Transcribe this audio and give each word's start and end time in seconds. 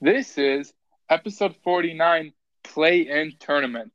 This 0.00 0.38
is 0.38 0.72
episode 1.10 1.56
49 1.64 2.32
Play 2.62 3.00
In 3.00 3.32
Tournament. 3.40 3.90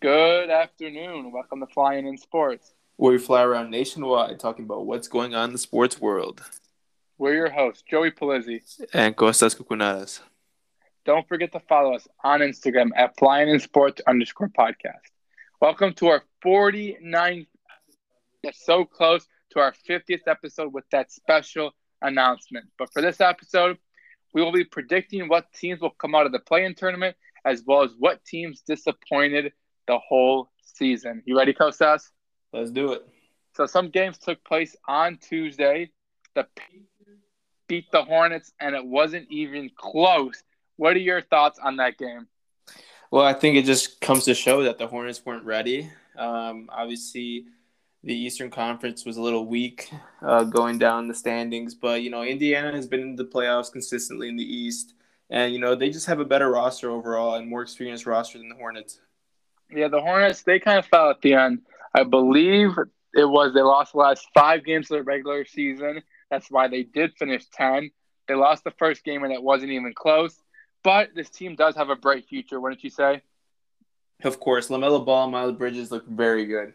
Good 0.00 0.48
afternoon. 0.48 1.32
Welcome 1.32 1.58
to 1.58 1.66
Flying 1.66 2.06
in 2.06 2.18
Sports. 2.18 2.72
Where 2.94 3.10
we 3.10 3.18
fly 3.18 3.42
around 3.42 3.72
nationwide 3.72 4.38
talking 4.38 4.64
about 4.64 4.86
what's 4.86 5.08
going 5.08 5.34
on 5.34 5.46
in 5.46 5.52
the 5.52 5.58
sports 5.58 6.00
world. 6.00 6.40
We're 7.18 7.34
your 7.34 7.50
hosts, 7.50 7.82
Joey 7.82 8.12
Polizzi. 8.12 8.62
And 8.94 9.16
Costas 9.16 9.56
Cucunadas. 9.56 10.20
Don't 11.04 11.26
forget 11.26 11.50
to 11.50 11.60
follow 11.68 11.96
us 11.96 12.06
on 12.22 12.38
Instagram 12.38 12.90
at 12.94 13.18
Flying 13.18 13.48
in 13.48 13.58
Sports 13.58 14.00
underscore 14.06 14.50
podcast. 14.50 15.02
Welcome 15.60 15.94
to 15.94 16.06
our 16.06 16.22
49th. 16.44 17.48
It's 18.44 18.64
so 18.64 18.84
close 18.84 19.26
to 19.50 19.58
our 19.58 19.74
50th 19.88 20.28
episode 20.28 20.72
with 20.72 20.84
that 20.92 21.10
special 21.10 21.72
announcement. 22.00 22.66
But 22.78 22.92
for 22.92 23.02
this 23.02 23.20
episode, 23.20 23.78
we 24.32 24.42
will 24.42 24.52
be 24.52 24.64
predicting 24.64 25.28
what 25.28 25.52
teams 25.52 25.80
will 25.80 25.90
come 25.90 26.14
out 26.14 26.26
of 26.26 26.32
the 26.32 26.38
play-in 26.38 26.74
tournament, 26.74 27.16
as 27.44 27.62
well 27.66 27.82
as 27.82 27.90
what 27.98 28.24
teams 28.24 28.62
disappointed 28.62 29.52
the 29.86 29.98
whole 29.98 30.50
season. 30.62 31.22
You 31.24 31.36
ready, 31.36 31.52
Kostas? 31.52 32.10
Let's 32.52 32.70
do 32.70 32.92
it. 32.92 33.06
So 33.56 33.66
some 33.66 33.90
games 33.90 34.18
took 34.18 34.42
place 34.44 34.76
on 34.86 35.18
Tuesday. 35.18 35.90
The 36.34 36.46
Pacers 36.54 37.18
beat 37.66 37.90
the 37.90 38.02
Hornets, 38.02 38.52
and 38.60 38.74
it 38.74 38.84
wasn't 38.84 39.26
even 39.30 39.70
close. 39.76 40.42
What 40.76 40.94
are 40.96 41.00
your 41.00 41.22
thoughts 41.22 41.58
on 41.62 41.76
that 41.76 41.98
game? 41.98 42.26
Well, 43.10 43.24
I 43.24 43.32
think 43.32 43.56
it 43.56 43.64
just 43.64 44.00
comes 44.00 44.24
to 44.26 44.34
show 44.34 44.62
that 44.62 44.78
the 44.78 44.86
Hornets 44.86 45.24
weren't 45.26 45.44
ready. 45.44 45.90
Um, 46.16 46.68
obviously, 46.72 47.46
the 48.02 48.14
Eastern 48.14 48.50
Conference 48.50 49.04
was 49.04 49.16
a 49.16 49.22
little 49.22 49.46
weak 49.46 49.90
uh, 50.22 50.44
going 50.44 50.78
down 50.78 51.08
the 51.08 51.14
standings, 51.14 51.74
but 51.74 52.02
you 52.02 52.10
know 52.10 52.22
Indiana 52.22 52.72
has 52.72 52.86
been 52.86 53.00
in 53.00 53.16
the 53.16 53.24
playoffs 53.24 53.70
consistently 53.70 54.28
in 54.28 54.36
the 54.36 54.44
East, 54.44 54.94
and 55.28 55.52
you 55.52 55.58
know 55.58 55.74
they 55.74 55.90
just 55.90 56.06
have 56.06 56.20
a 56.20 56.24
better 56.24 56.50
roster 56.50 56.90
overall 56.90 57.34
and 57.34 57.48
more 57.48 57.62
experienced 57.62 58.06
roster 58.06 58.38
than 58.38 58.48
the 58.48 58.54
Hornets. 58.54 59.00
Yeah, 59.70 59.88
the 59.88 60.00
Hornets 60.00 60.42
they 60.42 60.58
kind 60.58 60.78
of 60.78 60.86
fell 60.86 61.10
at 61.10 61.20
the 61.20 61.34
end. 61.34 61.60
I 61.94 62.04
believe 62.04 62.70
it 63.14 63.24
was 63.24 63.52
they 63.54 63.62
lost 63.62 63.92
the 63.92 63.98
last 63.98 64.26
five 64.34 64.64
games 64.64 64.90
of 64.90 64.98
the 64.98 65.02
regular 65.02 65.44
season. 65.44 66.02
That's 66.30 66.50
why 66.50 66.68
they 66.68 66.84
did 66.84 67.12
finish 67.18 67.44
ten. 67.52 67.90
They 68.28 68.34
lost 68.34 68.64
the 68.64 68.70
first 68.78 69.04
game 69.04 69.24
and 69.24 69.32
it 69.32 69.42
wasn't 69.42 69.72
even 69.72 69.92
close. 69.92 70.36
But 70.82 71.10
this 71.14 71.28
team 71.28 71.56
does 71.56 71.76
have 71.76 71.90
a 71.90 71.96
bright 71.96 72.26
future, 72.26 72.60
wouldn't 72.60 72.82
you 72.82 72.90
say? 72.90 73.22
Of 74.22 74.38
course, 74.38 74.68
LaMelo 74.68 75.04
Ball 75.04 75.24
and 75.24 75.32
Miles 75.32 75.56
Bridges 75.56 75.90
look 75.90 76.06
very 76.06 76.46
good. 76.46 76.74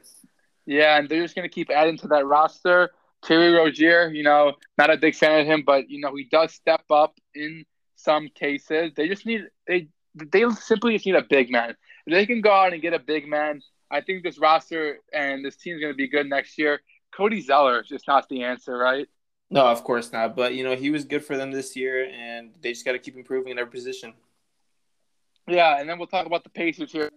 Yeah, 0.65 0.97
and 0.97 1.07
they're 1.07 1.21
just 1.21 1.35
going 1.35 1.47
to 1.47 1.53
keep 1.53 1.69
adding 1.69 1.97
to 1.99 2.07
that 2.09 2.25
roster. 2.25 2.91
Terry 3.23 3.51
Rozier, 3.51 4.09
you 4.09 4.23
know, 4.23 4.53
not 4.77 4.91
a 4.91 4.97
big 4.97 5.15
fan 5.15 5.41
of 5.41 5.47
him, 5.47 5.63
but 5.65 5.89
you 5.89 5.99
know 5.99 6.15
he 6.15 6.25
does 6.25 6.53
step 6.53 6.83
up 6.89 7.17
in 7.33 7.65
some 7.95 8.29
cases. 8.33 8.91
They 8.95 9.07
just 9.07 9.25
need 9.25 9.47
they 9.67 9.87
they 10.15 10.49
simply 10.51 10.93
just 10.93 11.05
need 11.05 11.15
a 11.15 11.23
big 11.23 11.51
man. 11.51 11.75
If 12.05 12.13
they 12.13 12.25
can 12.25 12.41
go 12.41 12.51
out 12.51 12.73
and 12.73 12.81
get 12.81 12.93
a 12.93 12.99
big 12.99 13.27
man, 13.27 13.61
I 13.89 14.01
think 14.01 14.23
this 14.23 14.37
roster 14.39 14.99
and 15.11 15.43
this 15.43 15.55
team 15.55 15.75
is 15.75 15.81
going 15.81 15.93
to 15.93 15.97
be 15.97 16.07
good 16.07 16.27
next 16.27 16.57
year. 16.57 16.81
Cody 17.15 17.41
Zeller 17.41 17.81
is 17.81 17.87
just 17.87 18.07
not 18.07 18.29
the 18.29 18.43
answer, 18.43 18.77
right? 18.77 19.07
No, 19.49 19.65
of 19.65 19.83
course 19.83 20.11
not. 20.11 20.35
But 20.35 20.53
you 20.53 20.63
know 20.63 20.75
he 20.75 20.91
was 20.91 21.05
good 21.05 21.23
for 21.23 21.35
them 21.35 21.51
this 21.51 21.75
year, 21.75 22.09
and 22.11 22.51
they 22.61 22.71
just 22.71 22.85
got 22.85 22.93
to 22.93 22.99
keep 22.99 23.15
improving 23.15 23.51
in 23.51 23.59
every 23.59 23.71
position. 23.71 24.13
Yeah, 25.47 25.79
and 25.79 25.87
then 25.89 25.97
we'll 25.97 26.07
talk 26.07 26.25
about 26.25 26.43
the 26.43 26.49
Pacers 26.49 26.91
here 26.91 27.09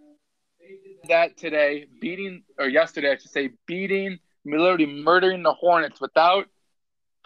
that 1.09 1.37
today, 1.37 1.87
beating 2.01 2.43
or 2.59 2.69
yesterday, 2.69 3.13
I 3.13 3.17
should 3.17 3.31
say, 3.31 3.51
beating 3.67 4.19
literally 4.45 4.87
murdering 4.87 5.43
the 5.43 5.53
Hornets 5.53 6.01
without 6.01 6.47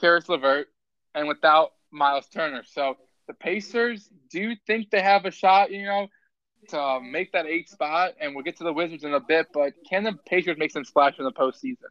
Caris 0.01 0.29
LeVert 0.29 0.69
and 1.15 1.29
without 1.29 1.73
Miles 1.91 2.27
Turner. 2.29 2.63
So 2.65 2.97
the 3.29 3.35
Pacers 3.35 4.09
do 4.31 4.55
think 4.67 4.91
they 4.91 5.03
have 5.03 5.25
a 5.25 5.31
shot, 5.31 5.70
you 5.70 5.85
know, 5.85 6.09
to 6.69 7.01
make 7.01 7.33
that 7.33 7.47
eight 7.47 7.69
spot, 7.69 8.13
and 8.20 8.35
we'll 8.35 8.45
get 8.45 8.57
to 8.59 8.65
the 8.65 8.73
Wizards 8.73 9.05
in 9.05 9.15
a 9.15 9.20
bit. 9.20 9.48
But 9.53 9.75
can 9.89 10.05
the 10.05 10.15
Pacers 10.27 10.57
make 10.59 10.70
some 10.70 10.85
splash 10.85 11.19
in 11.19 11.25
the 11.25 11.33
postseason? 11.33 11.91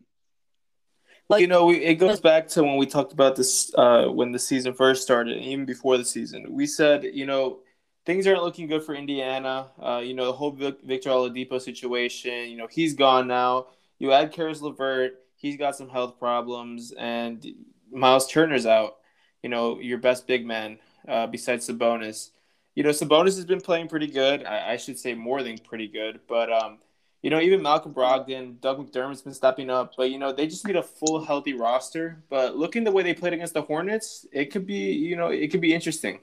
Like 1.29 1.41
you 1.41 1.47
know, 1.47 1.65
we, 1.65 1.77
it 1.77 1.95
goes 1.95 2.19
back 2.19 2.47
to 2.49 2.63
when 2.63 2.77
we 2.77 2.85
talked 2.85 3.13
about 3.13 3.35
this 3.35 3.73
uh, 3.75 4.07
when 4.07 4.31
the 4.31 4.39
season 4.39 4.73
first 4.73 5.01
started, 5.01 5.37
even 5.37 5.65
before 5.65 5.97
the 5.97 6.03
season. 6.03 6.45
We 6.49 6.65
said, 6.65 7.03
you 7.03 7.25
know 7.25 7.59
things 8.05 8.25
aren't 8.27 8.43
looking 8.43 8.67
good 8.67 8.83
for 8.83 8.95
Indiana. 8.95 9.67
Uh, 9.79 10.01
you 10.03 10.13
know, 10.13 10.25
the 10.25 10.33
whole 10.33 10.51
Victor 10.51 11.09
Oladipo 11.09 11.61
situation, 11.61 12.49
you 12.49 12.57
know, 12.57 12.67
he's 12.67 12.93
gone 12.93 13.27
now. 13.27 13.67
You 13.99 14.11
add 14.11 14.31
Caris 14.31 14.61
LeVert, 14.61 15.19
he's 15.35 15.57
got 15.57 15.75
some 15.75 15.89
health 15.89 16.17
problems, 16.17 16.91
and 16.91 17.45
Miles 17.91 18.27
Turner's 18.27 18.65
out. 18.65 18.97
You 19.43 19.49
know, 19.49 19.79
your 19.79 19.97
best 19.97 20.27
big 20.27 20.45
man 20.45 20.79
uh, 21.07 21.27
besides 21.27 21.67
Sabonis. 21.67 22.29
You 22.75 22.83
know, 22.83 22.89
Sabonis 22.89 23.35
has 23.35 23.45
been 23.45 23.61
playing 23.61 23.89
pretty 23.89 24.07
good. 24.07 24.45
I, 24.45 24.73
I 24.73 24.77
should 24.77 24.97
say 24.97 25.13
more 25.13 25.43
than 25.43 25.57
pretty 25.57 25.87
good. 25.87 26.21
But, 26.27 26.51
um, 26.51 26.77
you 27.21 27.29
know, 27.29 27.39
even 27.39 27.61
Malcolm 27.61 27.93
Brogdon, 27.93 28.61
Doug 28.61 28.79
McDermott's 28.79 29.21
been 29.21 29.33
stepping 29.33 29.69
up. 29.69 29.93
But, 29.97 30.11
you 30.11 30.19
know, 30.19 30.31
they 30.31 30.47
just 30.47 30.65
need 30.65 30.75
a 30.75 30.83
full, 30.83 31.23
healthy 31.23 31.53
roster. 31.53 32.23
But 32.29 32.55
looking 32.55 32.83
the 32.83 32.91
way 32.91 33.03
they 33.03 33.13
played 33.13 33.33
against 33.33 33.53
the 33.53 33.61
Hornets, 33.61 34.25
it 34.31 34.51
could 34.51 34.65
be, 34.65 34.91
you 34.93 35.15
know, 35.15 35.27
it 35.27 35.51
could 35.51 35.59
be 35.61 35.73
interesting. 35.73 36.19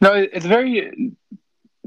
No, 0.00 0.14
it's 0.14 0.46
very 0.46 1.12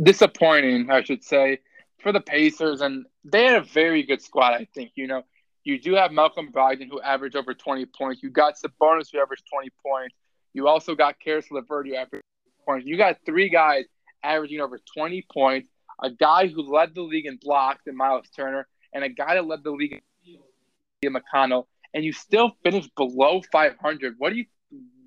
disappointing, 0.01 0.89
I 0.89 1.03
should 1.03 1.23
say, 1.23 1.59
for 1.99 2.11
the 2.11 2.21
Pacers, 2.21 2.81
and 2.81 3.05
they 3.23 3.45
had 3.45 3.55
a 3.57 3.63
very 3.63 4.03
good 4.03 4.21
squad. 4.21 4.53
I 4.53 4.67
think 4.73 4.91
you 4.95 5.07
know 5.07 5.23
you 5.63 5.79
do 5.79 5.95
have 5.95 6.11
Malcolm 6.11 6.51
Brogdon 6.51 6.89
who 6.89 7.01
averaged 7.01 7.35
over 7.35 7.53
twenty 7.53 7.85
points. 7.85 8.23
You 8.23 8.29
got 8.29 8.55
Sabonis 8.55 9.09
who 9.11 9.19
averaged 9.19 9.43
twenty 9.51 9.69
points. 9.85 10.15
You 10.53 10.67
also 10.67 10.95
got 10.95 11.19
Caris 11.19 11.51
LeVert 11.51 11.87
who 11.87 11.95
averaged 11.95 12.23
points. 12.65 12.87
You 12.87 12.97
got 12.97 13.17
three 13.25 13.49
guys 13.49 13.85
averaging 14.23 14.61
over 14.61 14.79
twenty 14.93 15.25
points. 15.31 15.69
A 16.01 16.11
guy 16.11 16.47
who 16.47 16.61
led 16.61 16.93
the 16.93 17.01
league 17.01 17.25
in 17.25 17.37
blocks 17.37 17.87
in 17.87 17.97
Miles 17.97 18.29
Turner, 18.35 18.67
and 18.93 19.03
a 19.03 19.09
guy 19.09 19.33
that 19.33 19.47
led 19.47 19.63
the 19.63 19.71
league 19.71 20.01
in 21.01 21.13
McConnell, 21.13 21.65
and 21.93 22.03
you 22.05 22.13
still 22.13 22.55
finished 22.63 22.93
below 22.95 23.41
500. 23.51 24.15
What 24.17 24.31
do 24.31 24.35
you 24.37 24.45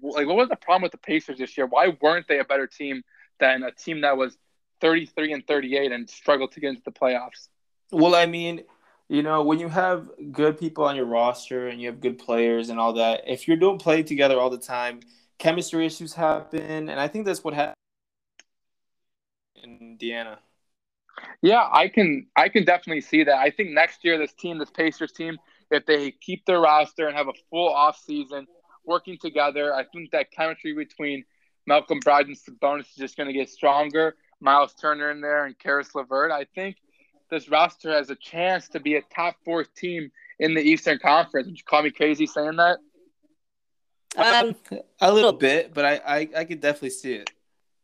like 0.02 0.26
what 0.26 0.36
was 0.36 0.48
the 0.48 0.56
problem 0.56 0.82
with 0.82 0.92
the 0.92 0.98
Pacers 0.98 1.38
this 1.38 1.56
year? 1.56 1.66
Why 1.66 1.96
weren't 2.00 2.26
they 2.28 2.38
a 2.38 2.44
better 2.44 2.66
team 2.66 3.02
than 3.38 3.62
a 3.62 3.72
team 3.72 4.02
that 4.02 4.16
was 4.16 4.36
33 4.80 5.32
and 5.32 5.46
38 5.46 5.92
and 5.92 6.08
struggled 6.08 6.52
to 6.52 6.60
get 6.60 6.70
into 6.70 6.82
the 6.84 6.92
playoffs? 6.92 7.48
Well, 7.92 8.14
I 8.14 8.26
mean, 8.26 8.62
you 9.08 9.22
know, 9.22 9.42
when 9.42 9.58
you 9.58 9.68
have 9.68 10.08
good 10.30 10.58
people 10.58 10.84
on 10.84 10.96
your 10.96 11.06
roster 11.06 11.68
and 11.68 11.80
you 11.80 11.88
have 11.88 12.00
good 12.00 12.18
players 12.18 12.70
and 12.70 12.78
all 12.78 12.92
that, 12.94 13.22
if 13.26 13.48
you 13.48 13.56
don't 13.56 13.80
play 13.80 14.02
together 14.02 14.38
all 14.38 14.50
the 14.50 14.58
time, 14.58 15.00
chemistry 15.38 15.86
issues 15.86 16.14
happen, 16.14 16.88
and 16.88 17.00
I 17.00 17.08
think 17.08 17.26
that's 17.26 17.42
what 17.42 17.54
happened 17.54 17.74
in 19.62 19.78
Indiana. 19.80 20.38
Yeah, 21.42 21.68
I 21.70 21.88
can 21.88 22.28
I 22.36 22.48
can 22.48 22.64
definitely 22.64 23.02
see 23.02 23.24
that. 23.24 23.36
I 23.36 23.50
think 23.50 23.70
next 23.70 24.04
year 24.04 24.16
this 24.16 24.32
team, 24.32 24.58
this 24.58 24.70
Pacers 24.70 25.12
team, 25.12 25.38
if 25.70 25.84
they 25.84 26.12
keep 26.12 26.46
their 26.46 26.60
roster 26.60 27.08
and 27.08 27.16
have 27.16 27.28
a 27.28 27.34
full 27.50 27.68
off 27.68 27.98
season– 27.98 28.46
working 28.84 29.18
together. 29.18 29.74
I 29.74 29.84
think 29.84 30.10
that 30.12 30.30
chemistry 30.30 30.72
between 30.72 31.24
Malcolm 31.66 32.00
Brogdon 32.00 32.28
and 32.28 32.36
Sabonis 32.36 32.88
is 32.90 32.96
just 32.96 33.16
going 33.16 33.28
to 33.28 33.32
get 33.32 33.48
stronger. 33.48 34.16
Miles 34.40 34.74
Turner 34.74 35.10
in 35.10 35.20
there 35.20 35.44
and 35.44 35.58
Caris 35.58 35.94
LeVert. 35.94 36.32
I 36.32 36.44
think 36.54 36.76
this 37.30 37.48
roster 37.48 37.92
has 37.92 38.10
a 38.10 38.16
chance 38.16 38.68
to 38.70 38.80
be 38.80 38.96
a 38.96 39.02
top 39.14 39.36
four 39.44 39.64
team 39.64 40.10
in 40.38 40.54
the 40.54 40.60
Eastern 40.60 40.98
Conference. 40.98 41.46
Would 41.46 41.58
you 41.58 41.64
call 41.64 41.82
me 41.82 41.90
crazy 41.90 42.26
saying 42.26 42.56
that? 42.56 42.78
Um, 44.16 44.56
a 45.00 45.12
little 45.12 45.32
bit, 45.32 45.72
but 45.72 45.84
I, 45.84 46.00
I, 46.04 46.28
I 46.38 46.44
could 46.44 46.60
definitely 46.60 46.90
see 46.90 47.14
it. 47.14 47.30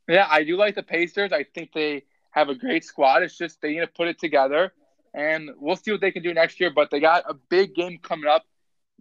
Yeah, 0.09 0.27
I 0.29 0.43
do 0.45 0.57
like 0.57 0.75
the 0.75 0.83
Pacers. 0.83 1.33
I 1.33 1.45
think 1.45 1.73
they 1.73 2.05
have 2.31 2.49
a 2.49 2.55
great 2.55 2.85
squad. 2.85 3.23
It's 3.23 3.37
just 3.37 3.61
they 3.61 3.73
need 3.75 3.81
to 3.81 3.87
put 3.87 4.09
it 4.09 4.19
together, 4.19 4.73
and 5.15 5.51
we'll 5.59 5.77
see 5.77 5.93
what 5.93 6.01
they 6.01 6.11
can 6.11 6.23
do 6.23 6.35
next 6.35 6.61
year. 6.61 6.71
But 6.75 6.91
they 6.91 7.01
got 7.01 7.25
a 7.29 7.35
big 7.35 7.75
game 7.75 7.99
coming 8.03 8.29
up 8.29 8.45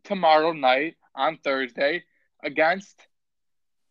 tomorrow 0.03 0.51
night 0.51 0.95
on 1.16 1.38
Thursday 1.44 2.03
against 2.44 3.08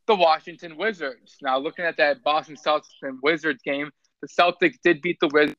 the 0.07 0.15
Washington 0.15 0.77
Wizards. 0.77 1.37
Now, 1.41 1.59
looking 1.59 1.85
at 1.85 1.97
that 1.97 2.23
Boston 2.23 2.57
Celtics 2.57 3.03
and 3.03 3.19
Wizards 3.23 3.63
game, 3.63 3.91
the 4.21 4.28
Celtics 4.28 4.77
did 4.83 5.03
beat 5.03 5.19
the 5.21 5.28
Wizards. 5.28 5.57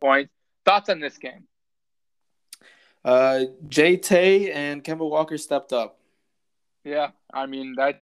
Points. 0.00 0.32
Thoughts 0.64 0.88
on 0.88 1.00
this 1.00 1.16
game? 1.16 1.44
Uh, 3.04 3.44
Jay 3.68 3.96
Tay 3.96 4.52
and 4.52 4.84
Kemba 4.84 5.08
Walker 5.08 5.38
stepped 5.38 5.72
up. 5.72 5.98
Yeah, 6.84 7.10
I 7.32 7.46
mean 7.46 7.74
that. 7.76 8.00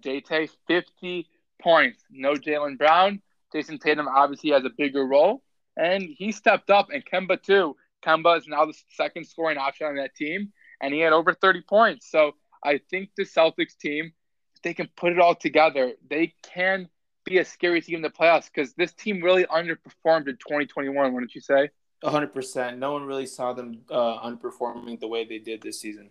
Jay 0.00 0.20
Tay 0.20 0.48
fifty 0.66 1.26
points. 1.60 2.04
No 2.10 2.34
Jaylen 2.34 2.76
Brown. 2.76 3.22
Jayson 3.52 3.78
Tatum 3.78 4.06
obviously 4.06 4.50
has 4.50 4.64
a 4.64 4.70
bigger 4.70 5.06
role, 5.06 5.42
and 5.76 6.02
he 6.02 6.30
stepped 6.30 6.70
up. 6.70 6.88
And 6.92 7.02
Kemba 7.04 7.42
too. 7.42 7.74
Kemba 8.04 8.38
is 8.38 8.46
now 8.46 8.66
the 8.66 8.74
second 8.90 9.26
scoring 9.26 9.58
option 9.58 9.86
on 9.86 9.96
that 9.96 10.14
team, 10.14 10.52
and 10.80 10.94
he 10.94 11.00
had 11.00 11.12
over 11.12 11.34
30 11.34 11.62
points. 11.62 12.10
So 12.10 12.32
I 12.64 12.80
think 12.90 13.10
the 13.16 13.24
Celtics 13.24 13.76
team, 13.76 14.12
if 14.56 14.62
they 14.62 14.74
can 14.74 14.88
put 14.96 15.12
it 15.12 15.18
all 15.18 15.34
together, 15.34 15.92
they 16.08 16.34
can 16.42 16.88
be 17.24 17.38
a 17.38 17.44
scary 17.44 17.80
team 17.80 17.96
in 17.96 18.02
the 18.02 18.10
playoffs 18.10 18.48
because 18.52 18.74
this 18.74 18.92
team 18.92 19.22
really 19.22 19.44
underperformed 19.44 20.28
in 20.28 20.36
2021, 20.36 21.12
wouldn't 21.12 21.34
you 21.34 21.40
say? 21.40 21.70
100%. 22.04 22.78
No 22.78 22.92
one 22.92 23.04
really 23.04 23.26
saw 23.26 23.52
them 23.52 23.80
uh, 23.90 24.18
underperforming 24.20 25.00
the 25.00 25.08
way 25.08 25.24
they 25.24 25.38
did 25.38 25.60
this 25.60 25.80
season. 25.80 26.10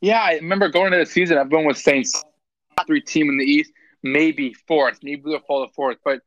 Yeah, 0.00 0.20
I 0.20 0.34
remember 0.34 0.68
going 0.68 0.86
into 0.86 0.98
the 0.98 1.06
season, 1.06 1.38
everyone 1.38 1.66
was 1.66 1.82
saying 1.82 2.04
three 2.86 3.00
team 3.00 3.28
in 3.28 3.36
the 3.36 3.44
East, 3.44 3.72
maybe 4.02 4.54
fourth, 4.66 5.00
maybe 5.02 5.22
they'll 5.24 5.40
fall 5.40 5.66
to 5.66 5.72
fourth, 5.74 5.98
but 6.04 6.20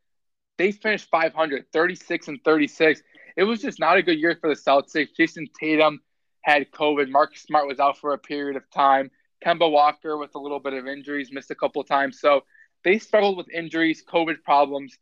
they 0.57 0.71
finished 0.71 1.09
500, 1.09 1.65
36 1.73 2.27
and 2.27 2.43
36. 2.43 3.01
It 3.35 3.43
was 3.43 3.61
just 3.61 3.79
not 3.79 3.97
a 3.97 4.03
good 4.03 4.19
year 4.19 4.37
for 4.39 4.49
the 4.49 4.55
Celtics. 4.55 5.09
Jayson 5.17 5.47
Tatum 5.59 6.01
had 6.43 6.71
COVID. 6.71 7.09
Marcus 7.09 7.41
Smart 7.41 7.67
was 7.67 7.79
out 7.79 7.97
for 7.97 8.13
a 8.13 8.17
period 8.17 8.55
of 8.55 8.69
time. 8.69 9.09
Kemba 9.43 9.69
Walker 9.69 10.17
with 10.17 10.35
a 10.35 10.39
little 10.39 10.59
bit 10.59 10.73
of 10.73 10.87
injuries, 10.87 11.31
missed 11.31 11.51
a 11.51 11.55
couple 11.55 11.83
times. 11.83 12.19
So 12.19 12.43
they 12.83 12.99
struggled 12.99 13.37
with 13.37 13.49
injuries, 13.49 14.03
COVID 14.07 14.43
problems. 14.43 14.97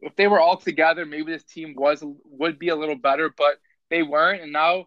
If 0.00 0.16
they 0.16 0.26
were 0.26 0.40
all 0.40 0.56
together, 0.56 1.06
maybe 1.06 1.32
this 1.32 1.44
team 1.44 1.74
was 1.76 2.02
would 2.24 2.58
be 2.58 2.68
a 2.68 2.76
little 2.76 2.96
better, 2.96 3.32
but 3.36 3.58
they 3.88 4.02
weren't, 4.02 4.42
and 4.42 4.52
now 4.52 4.86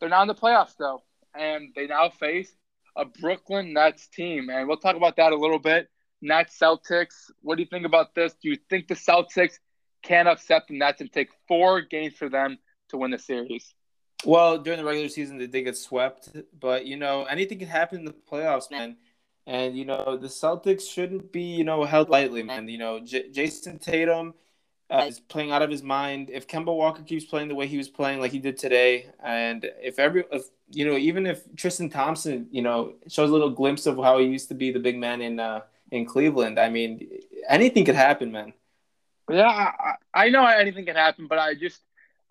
they're 0.00 0.08
not 0.08 0.22
in 0.22 0.28
the 0.28 0.34
playoffs 0.34 0.76
though, 0.76 1.02
and 1.34 1.72
they 1.76 1.86
now 1.86 2.08
face 2.08 2.52
a 2.96 3.04
Brooklyn 3.04 3.72
Nets 3.72 4.08
team, 4.08 4.50
and 4.50 4.66
we'll 4.66 4.76
talk 4.76 4.96
about 4.96 5.16
that 5.16 5.32
a 5.32 5.36
little 5.36 5.58
bit. 5.58 5.88
Nets 6.20 6.56
Celtics. 6.58 7.30
What 7.40 7.56
do 7.56 7.62
you 7.62 7.68
think 7.68 7.86
about 7.86 8.14
this? 8.14 8.34
Do 8.42 8.48
you 8.48 8.56
think 8.68 8.88
the 8.88 8.94
Celtics 8.94 9.54
can 10.02 10.26
upset 10.26 10.64
the 10.68 10.78
Nets 10.78 11.00
and 11.00 11.12
take 11.12 11.30
four 11.48 11.80
games 11.80 12.14
for 12.14 12.28
them 12.28 12.58
to 12.88 12.96
win 12.96 13.10
the 13.10 13.18
series? 13.18 13.74
Well, 14.24 14.58
during 14.58 14.78
the 14.78 14.84
regular 14.84 15.08
season, 15.08 15.38
they 15.38 15.46
did 15.46 15.62
get 15.62 15.76
swept, 15.76 16.30
but 16.58 16.86
you 16.86 16.96
know 16.96 17.24
anything 17.24 17.58
can 17.58 17.68
happen 17.68 18.00
in 18.00 18.04
the 18.04 18.12
playoffs, 18.12 18.70
man. 18.70 18.96
And 19.46 19.76
you 19.76 19.84
know 19.84 20.16
the 20.16 20.28
Celtics 20.28 20.88
shouldn't 20.88 21.32
be 21.32 21.42
you 21.42 21.64
know 21.64 21.84
held 21.84 22.08
lightly, 22.08 22.42
man. 22.42 22.68
You 22.68 22.78
know 22.78 23.00
J- 23.00 23.30
Jayson 23.30 23.80
Tatum 23.80 24.34
uh, 24.92 25.06
is 25.08 25.18
playing 25.18 25.50
out 25.50 25.62
of 25.62 25.70
his 25.70 25.82
mind. 25.82 26.30
If 26.30 26.46
Kemba 26.46 26.66
Walker 26.66 27.02
keeps 27.02 27.24
playing 27.24 27.48
the 27.48 27.54
way 27.54 27.66
he 27.66 27.78
was 27.78 27.88
playing, 27.88 28.20
like 28.20 28.30
he 28.30 28.38
did 28.38 28.58
today, 28.58 29.06
and 29.24 29.68
if 29.80 29.98
every, 29.98 30.24
if, 30.30 30.44
you 30.70 30.84
know, 30.84 30.96
even 30.96 31.26
if 31.26 31.42
Tristan 31.56 31.88
Thompson, 31.88 32.46
you 32.50 32.60
know, 32.60 32.94
shows 33.08 33.30
a 33.30 33.32
little 33.32 33.50
glimpse 33.50 33.86
of 33.86 33.96
how 33.96 34.18
he 34.18 34.26
used 34.26 34.48
to 34.48 34.54
be 34.54 34.70
the 34.70 34.78
big 34.78 34.98
man 34.98 35.22
in 35.22 35.40
uh, 35.40 35.62
in 35.90 36.04
Cleveland, 36.04 36.60
I 36.60 36.68
mean, 36.68 37.08
anything 37.48 37.84
could 37.84 37.94
happen, 37.94 38.30
man. 38.30 38.52
Yeah, 39.30 39.48
I, 39.48 39.94
I 40.14 40.28
know 40.28 40.44
anything 40.46 40.84
can 40.84 40.96
happen, 40.96 41.26
but 41.26 41.38
I 41.38 41.54
just 41.54 41.80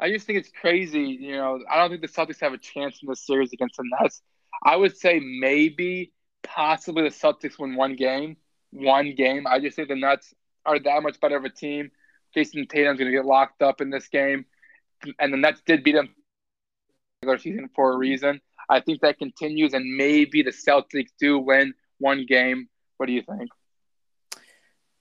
I 0.01 0.09
just 0.09 0.25
think 0.25 0.39
it's 0.39 0.49
crazy. 0.49 1.17
You 1.21 1.37
know, 1.37 1.59
I 1.69 1.77
don't 1.77 1.89
think 1.89 2.01
the 2.01 2.07
Celtics 2.07 2.41
have 2.41 2.53
a 2.53 2.57
chance 2.57 2.99
in 3.01 3.07
this 3.07 3.25
series 3.25 3.53
against 3.53 3.77
the 3.77 3.83
Nets. 4.01 4.21
I 4.63 4.75
would 4.75 4.97
say 4.97 5.19
maybe, 5.19 6.11
possibly 6.43 7.03
the 7.03 7.09
Celtics 7.09 7.59
win 7.59 7.75
one 7.75 7.95
game. 7.95 8.37
One 8.71 9.13
game. 9.15 9.45
I 9.45 9.59
just 9.59 9.75
think 9.75 9.89
the 9.89 9.95
Nets 9.95 10.33
are 10.65 10.79
that 10.79 11.03
much 11.03 11.19
better 11.19 11.37
of 11.37 11.45
a 11.45 11.49
team. 11.49 11.91
Jayson 12.35 12.67
Tatum's 12.67 12.97
going 12.99 13.11
to 13.11 13.17
get 13.17 13.25
locked 13.25 13.61
up 13.61 13.81
in 13.81 13.89
this 13.89 14.07
game, 14.07 14.45
and 15.19 15.33
the 15.33 15.37
Nets 15.37 15.61
did 15.65 15.83
beat 15.83 15.93
them 15.93 16.15
regular 17.21 17.37
season 17.37 17.69
for 17.75 17.91
a 17.91 17.97
reason. 17.97 18.41
I 18.69 18.79
think 18.79 19.01
that 19.01 19.19
continues, 19.19 19.73
and 19.73 19.97
maybe 19.97 20.41
the 20.41 20.51
Celtics 20.51 21.09
do 21.19 21.37
win 21.37 21.73
one 21.99 22.25
game. 22.25 22.69
What 22.97 23.07
do 23.07 23.13
you 23.13 23.21
think? 23.21 23.49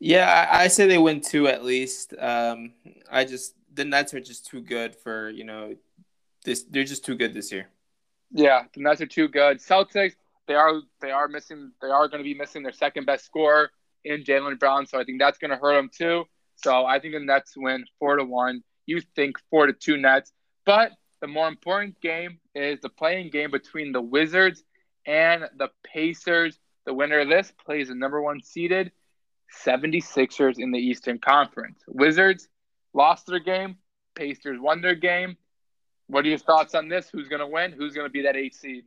Yeah, 0.00 0.49
I, 0.50 0.69
say 0.69 0.87
they 0.87 0.99
win 0.99 1.20
two 1.20 1.47
at 1.47 1.62
least. 1.62 2.14
Um, 2.19 2.73
I 3.11 3.25
just 3.25 3.55
the 3.80 3.86
Nets 3.86 4.12
are 4.12 4.20
just 4.20 4.44
too 4.46 4.60
good 4.60 4.94
for 4.94 5.30
you 5.30 5.44
know 5.44 5.74
this. 6.44 6.64
They're 6.64 6.84
just 6.84 7.02
too 7.02 7.16
good 7.16 7.32
this 7.32 7.50
year. 7.50 7.68
Yeah, 8.30 8.64
the 8.74 8.82
Nets 8.82 9.00
are 9.00 9.06
too 9.06 9.26
good. 9.26 9.58
Celtics, 9.58 10.12
they 10.46 10.54
are 10.54 10.82
they 11.00 11.10
are 11.10 11.28
missing. 11.28 11.72
They 11.80 11.88
are 11.88 12.06
going 12.08 12.18
to 12.18 12.24
be 12.24 12.34
missing 12.34 12.62
their 12.62 12.72
second 12.72 13.06
best 13.06 13.24
scorer 13.24 13.70
in 14.04 14.22
Jaylen 14.22 14.58
Brown, 14.58 14.86
so 14.86 15.00
I 15.00 15.04
think 15.04 15.18
that's 15.18 15.38
going 15.38 15.50
to 15.50 15.56
hurt 15.56 15.76
them 15.76 15.90
too. 15.96 16.24
So 16.56 16.84
I 16.84 16.98
think 16.98 17.14
the 17.14 17.20
Nets 17.20 17.54
win 17.56 17.84
four 17.98 18.16
to 18.16 18.24
one. 18.24 18.62
You 18.84 19.00
think 19.16 19.36
four 19.50 19.66
to 19.66 19.72
two 19.72 19.96
Nets, 19.96 20.30
but 20.66 20.92
the 21.22 21.26
more 21.26 21.48
important 21.48 21.98
game 22.02 22.38
is 22.54 22.80
the 22.80 22.90
play-in 22.90 23.30
game 23.30 23.50
between 23.50 23.92
the 23.92 24.02
Wizards 24.02 24.62
and 25.06 25.44
the 25.56 25.70
Pacers. 25.84 26.58
The 26.84 26.92
winner 26.92 27.20
of 27.20 27.28
this 27.28 27.52
plays 27.64 27.88
the 27.88 27.94
number 27.94 28.20
one 28.20 28.42
seeded 28.42 28.92
76ers 29.64 30.58
in 30.58 30.70
the 30.70 30.78
Eastern 30.78 31.18
Conference. 31.18 31.82
Wizards 31.86 32.48
lost 32.92 33.26
their 33.26 33.38
game. 33.38 33.76
Pacers 34.14 34.58
won 34.60 34.81
their 34.81 34.94
game. 34.94 35.37
What 36.08 36.25
are 36.25 36.28
your 36.28 36.38
thoughts 36.38 36.75
on 36.75 36.88
this? 36.88 37.08
Who's 37.10 37.28
going 37.28 37.40
to 37.40 37.46
win? 37.46 37.72
Who's 37.72 37.94
going 37.94 38.06
to 38.06 38.12
be 38.12 38.22
that 38.22 38.37
eight 38.37 38.54
seed? 38.54 38.84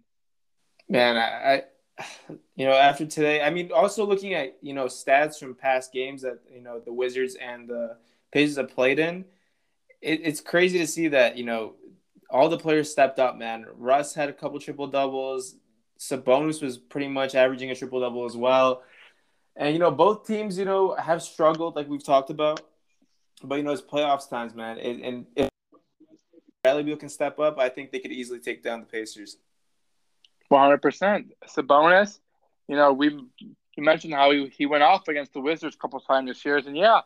Man, 0.90 1.18
I, 1.18 1.64
you 2.56 2.66
know, 2.66 2.74
after 2.74 3.06
today, 3.06 3.42
I 3.42 3.50
mean, 3.50 3.72
also 3.72 4.06
looking 4.06 4.34
at 4.34 4.58
you 4.62 4.74
know 4.74 4.86
stats 4.86 5.40
from 5.40 5.56
past 5.56 5.94
games 5.94 6.22
that 6.24 6.40
you 6.54 6.62
know 6.62 6.80
the 6.80 6.94
Wizards 6.94 7.36
and 7.36 7.68
the 7.68 7.98
Pacers 8.32 8.58
have 8.58 8.70
played 8.70 9.00
in, 9.00 9.26
it, 10.02 10.22
it's 10.24 10.42
crazy 10.42 10.80
to 10.80 10.88
see 10.88 11.08
that 11.10 11.38
you 11.38 11.46
know 11.46 11.76
all 12.30 12.50
the 12.50 12.58
players 12.58 12.92
stepped 12.92 13.20
up. 13.20 13.38
Man, 13.38 13.66
Russ 13.76 14.14
had 14.14 14.30
a 14.30 14.34
couple 14.34 14.60
triple 14.60 14.88
doubles. 14.88 15.56
Sabonis 16.00 16.62
was 16.62 16.78
pretty 16.78 17.08
much 17.08 17.36
averaging 17.36 17.72
a 17.72 17.76
triple 17.76 18.02
double 18.02 18.26
as 18.26 18.36
well. 18.36 18.84
And 19.56 19.74
you 19.74 19.80
know, 19.80 19.92
both 19.92 20.26
teams, 20.26 20.58
you 20.58 20.66
know, 20.66 20.96
have 20.96 21.22
struggled 21.22 21.76
like 21.76 21.88
we've 21.88 22.04
talked 22.04 22.30
about. 22.30 22.62
But 23.44 23.56
you 23.56 23.64
know, 23.64 23.72
it's 23.72 23.82
playoffs 23.82 24.30
times, 24.30 24.56
man. 24.56 24.78
and 24.80 25.26
if 25.36 25.50
Bradley 26.64 26.84
Beal 26.84 26.96
can 26.96 27.10
step 27.10 27.40
up, 27.40 27.60
I 27.60 27.68
think 27.70 27.92
they 27.92 28.00
could 28.00 28.12
easily 28.12 28.40
take 28.40 28.64
down 28.64 28.80
the 28.80 28.86
Pacers. 28.86 29.38
One 30.48 30.62
hundred 30.62 30.82
percent. 30.82 31.34
Sabonis, 31.48 32.20
you 32.68 32.76
know, 32.76 32.94
we 32.94 33.10
you 33.76 33.84
mentioned 33.84 34.14
how 34.14 34.32
he, 34.32 34.48
he 34.56 34.66
went 34.66 34.84
off 34.84 35.08
against 35.08 35.34
the 35.34 35.42
Wizards 35.42 35.76
a 35.76 35.78
couple 35.80 36.00
times 36.00 36.30
this 36.30 36.46
year, 36.46 36.58
and 36.58 36.78
yeah, 36.78 37.02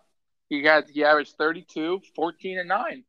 he 0.50 0.62
got 0.62 0.90
he 0.90 1.04
averaged 1.04 1.36
32, 1.38 2.02
14, 2.16 2.60
and 2.60 2.68
nine. 2.68 3.04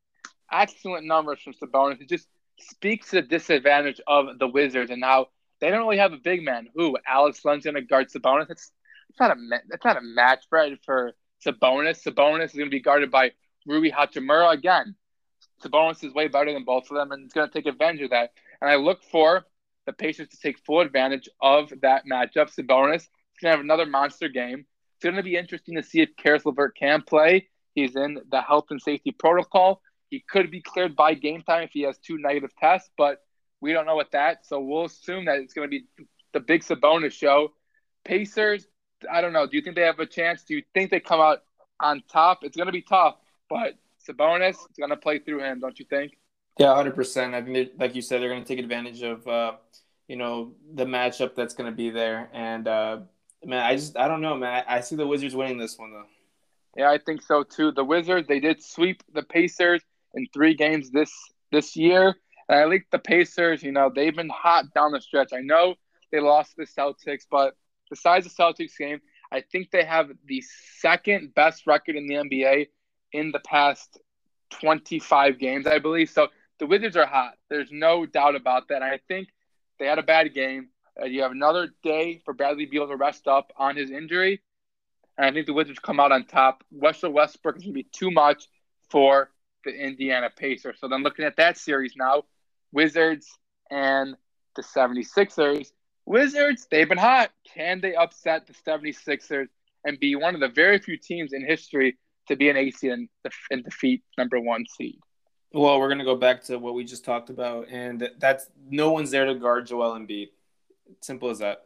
Excellent 0.51 1.07
numbers 1.07 1.41
from 1.41 1.53
Sabonis. 1.53 2.01
It 2.01 2.09
just 2.09 2.29
speaks 2.59 3.11
to 3.11 3.17
the 3.17 3.23
disadvantage 3.23 4.01
of 4.07 4.39
the 4.39 4.49
Wizards 4.49 4.91
and 4.91 5.05
how 5.05 5.29
they 5.61 5.71
don't 5.71 5.81
really 5.81 5.99
have 5.99 6.13
a 6.13 6.19
big 6.19 6.43
man. 6.43 6.69
Who 6.75 6.97
Alex 7.07 7.45
Len's 7.45 7.65
going 7.65 7.75
to 7.75 7.83
guard 7.83 8.09
Sabonis? 8.09 8.51
It's, 8.51 8.71
it's 9.11 9.21
not 9.21 9.37
a 9.37 9.61
it's 9.71 9.85
not 9.85 9.99
a 9.99 10.03
match 10.03 10.45
for 10.49 10.67
for 10.85 11.13
Sabonis. 11.45 12.03
Sabonis 12.03 12.47
is 12.47 12.53
going 12.53 12.67
to 12.67 12.71
be 12.71 12.81
guarded 12.81 13.11
by 13.11 13.33
Rui 13.67 13.91
Hachimura 13.91 14.53
again. 14.53 14.95
Sabonis 15.63 16.05
is 16.05 16.15
way 16.15 16.29
better 16.29 16.53
than 16.53 16.65
both 16.65 16.91
of 16.91 16.97
them, 16.97 17.13
and 17.13 17.25
it's 17.25 17.35
going 17.35 17.49
to 17.49 17.53
take 17.53 17.67
advantage 17.67 18.03
of 18.03 18.11
that. 18.11 18.33
And 18.61 18.71
I 18.71 18.77
look 18.77 19.03
for 19.03 19.45
the 19.87 19.93
Pacers 19.93 20.29
to 20.29 20.39
take 20.39 20.59
full 20.59 20.81
advantage 20.81 21.29
of 21.41 21.73
that 21.83 22.05
matchup. 22.07 22.55
Sabonis 22.55 22.97
is 22.97 23.09
going 23.41 23.51
to 23.53 23.57
have 23.57 23.61
another 23.61 23.87
monster 23.87 24.29
game. 24.29 24.67
It's 24.97 25.05
going 25.05 25.17
to 25.17 25.23
be 25.23 25.37
interesting 25.37 25.77
to 25.77 25.83
see 25.83 26.01
if 26.01 26.11
Caris 26.17 26.45
LeVert 26.45 26.77
can 26.77 27.03
play. 27.03 27.49
He's 27.75 27.95
in 27.95 28.19
the 28.31 28.43
health 28.43 28.67
and 28.71 28.83
safety 28.83 29.13
protocol. 29.13 29.81
He 30.11 30.25
could 30.29 30.51
be 30.51 30.61
cleared 30.61 30.97
by 30.97 31.15
game 31.15 31.43
time 31.43 31.63
if 31.63 31.71
he 31.73 31.83
has 31.83 31.99
two 31.99 32.19
negative 32.19 32.51
tests, 32.59 32.91
but 32.97 33.21
we 33.61 33.73
don't 33.73 33.87
know 33.87 33.97
what 33.97 34.13
that. 34.13 34.47
So 34.47 34.61
we'll 34.61 34.87
assume 34.87 35.27
that 35.27 35.39
it's 35.39 35.55
going 35.55 35.69
to 35.69 35.71
be 35.71 35.85
the 36.33 36.41
big 36.41 36.63
Sabonis 36.63 37.13
show. 37.13 37.53
Pacers, 38.05 38.67
I 39.11 39.21
don't 39.21 39.33
know. 39.33 39.47
Do 39.47 39.57
you 39.57 39.63
think 39.63 39.77
they 39.77 39.83
have 39.83 39.99
a 40.01 40.07
chance? 40.07 40.43
Do 40.43 40.55
you 40.55 40.63
think 40.75 40.91
they 40.91 41.01
come 41.01 41.21
out 41.21 41.43
on 41.81 42.03
top? 42.11 42.41
It's 42.43 42.57
going 42.57 42.67
to 42.67 42.73
be 42.73 42.83
tough, 42.83 43.17
but 43.49 43.75
Sabonis 44.07 44.51
is 44.51 44.77
going 44.79 44.91
to 44.91 44.97
play 44.97 45.19
through 45.19 45.41
him, 45.41 45.61
don't 45.61 45.79
you 45.79 45.85
think? 45.89 46.17
Yeah, 46.59 46.75
hundred 46.75 46.95
percent. 46.95 47.35
I 47.35 47.43
think, 47.43 47.71
like 47.79 47.95
you 47.95 48.03
said, 48.03 48.21
they're 48.21 48.29
going 48.29 48.43
to 48.43 48.49
take 48.49 48.59
advantage 48.59 49.03
of, 49.03 49.27
uh, 49.29 49.53
you 50.09 50.17
know, 50.17 50.55
the 50.75 50.85
matchup 50.85 51.35
that's 51.35 51.55
going 51.55 51.71
to 51.71 51.77
be 51.77 51.91
there. 51.91 52.29
And 52.33 52.67
uh, 52.67 52.99
man, 53.45 53.65
I 53.65 53.77
just, 53.77 53.97
I 53.97 54.09
don't 54.09 54.21
know, 54.21 54.37
man. 54.37 54.65
I, 54.67 54.77
I 54.77 54.81
see 54.81 54.97
the 54.97 55.07
Wizards 55.07 55.37
winning 55.37 55.59
this 55.59 55.79
one 55.79 55.93
though. 55.93 56.07
Yeah, 56.77 56.91
I 56.91 56.99
think 56.99 57.23
so 57.23 57.45
too. 57.45 57.73
The 57.73 57.85
Wizards, 57.85 58.27
they 58.29 58.41
did 58.41 58.63
sweep 58.63 59.03
the 59.13 59.23
Pacers 59.23 59.83
in 60.15 60.27
three 60.33 60.55
games 60.55 60.91
this 60.91 61.13
this 61.53 61.77
year. 61.77 62.17
And 62.49 62.61
I 62.61 62.69
think 62.69 62.85
the 62.91 62.99
Pacers, 62.99 63.63
you 63.63 63.73
know, 63.73 63.91
they've 63.95 64.15
been 64.15 64.31
hot 64.31 64.73
down 64.75 64.93
the 64.93 65.01
stretch. 65.01 65.33
I 65.33 65.41
know 65.41 65.75
they 66.11 66.21
lost 66.21 66.57
the 66.57 66.65
Celtics, 66.65 67.25
but 67.31 67.55
besides 67.89 68.27
the 68.27 68.43
Celtics 68.43 68.77
game, 68.77 69.01
I 69.31 69.43
think 69.43 69.71
they 69.71 69.85
have 69.85 70.11
the 70.25 70.43
second 70.81 71.35
best 71.35 71.67
record 71.67 71.97
in 71.97 72.07
the 72.07 72.15
NBA 72.15 72.69
in 73.13 73.31
the 73.33 73.41
past 73.41 73.99
25 74.51 75.39
games, 75.39 75.67
I 75.67 75.79
believe. 75.79 76.11
So 76.11 76.29
the 76.59 76.67
Wizards 76.67 76.97
are 76.97 77.07
hot. 77.07 77.35
There's 77.49 77.71
no 77.71 78.07
doubt 78.07 78.37
about 78.37 78.69
that. 78.69 78.83
I 78.83 79.01
think 79.09 79.29
they 79.79 79.87
had 79.87 79.99
a 79.99 80.03
bad 80.03 80.35
game. 80.35 80.69
Uh, 81.01 81.07
you 81.07 81.23
have 81.23 81.31
another 81.31 81.71
day 81.83 82.21
for 82.25 82.35
Bradley 82.35 82.67
Beal 82.67 82.89
to 82.89 82.97
rest 82.97 83.29
up 83.29 83.53
on 83.57 83.77
his 83.77 83.91
injury. 83.91 84.43
And 85.17 85.27
I 85.27 85.33
think 85.33 85.47
the 85.47 85.53
Wizards 85.53 85.79
come 85.79 86.01
out 86.01 86.13
on 86.13 86.25
top. 86.25 86.65
Russell 86.73 87.13
Westbrook 87.13 87.57
is 87.57 87.63
going 87.63 87.75
to 87.75 87.83
be 87.83 87.89
too 87.93 88.11
much 88.11 88.49
for 88.91 89.31
the 89.65 89.73
Indiana 89.73 90.31
Pacers. 90.35 90.79
So 90.81 90.89
then 90.89 91.03
looking 91.03 91.25
at 91.25 91.37
that 91.37 91.59
series 91.59 91.95
now, 91.97 92.25
Wizards 92.73 93.29
and 93.71 94.17
the 94.57 94.63
76ers. 94.63 95.71
Wizards, 96.09 96.67
they've 96.71 96.89
been 96.89 96.97
hot. 96.97 97.31
Can 97.55 97.83
they 97.83 97.95
upset 97.95 98.47
the 98.47 98.55
76ers 98.55 99.49
and 99.85 100.01
be 100.01 100.17
one 100.17 100.35
of 100.35 100.41
the 100.41 100.49
very 100.49 100.79
few 100.79 100.97
teams 100.97 101.35
in 101.35 101.45
history 101.45 101.99
to 102.29 102.37
be 102.37 102.49
an 102.49 102.57
AC 102.57 102.89
and, 102.89 103.09
and 103.51 103.63
defeat 103.63 104.03
number 104.17 104.41
one 104.41 104.65
seed? 104.67 104.99
Well, 105.53 105.79
we're 105.79 105.89
going 105.89 105.99
to 105.99 106.07
go 106.07 106.17
back 106.17 106.45
to 106.45 106.59
what 106.59 106.75
we 106.75 106.85
just 106.85 107.05
talked 107.05 107.29
about, 107.29 107.69
and 107.69 108.09
that's 108.19 108.47
no 108.71 108.91
one's 108.91 109.11
there 109.11 109.27
to 109.27 109.35
guard 109.35 109.67
Joel 109.67 109.99
Embiid. 109.99 110.29
Simple 111.03 111.29
as 111.29 111.41
that. 111.41 111.65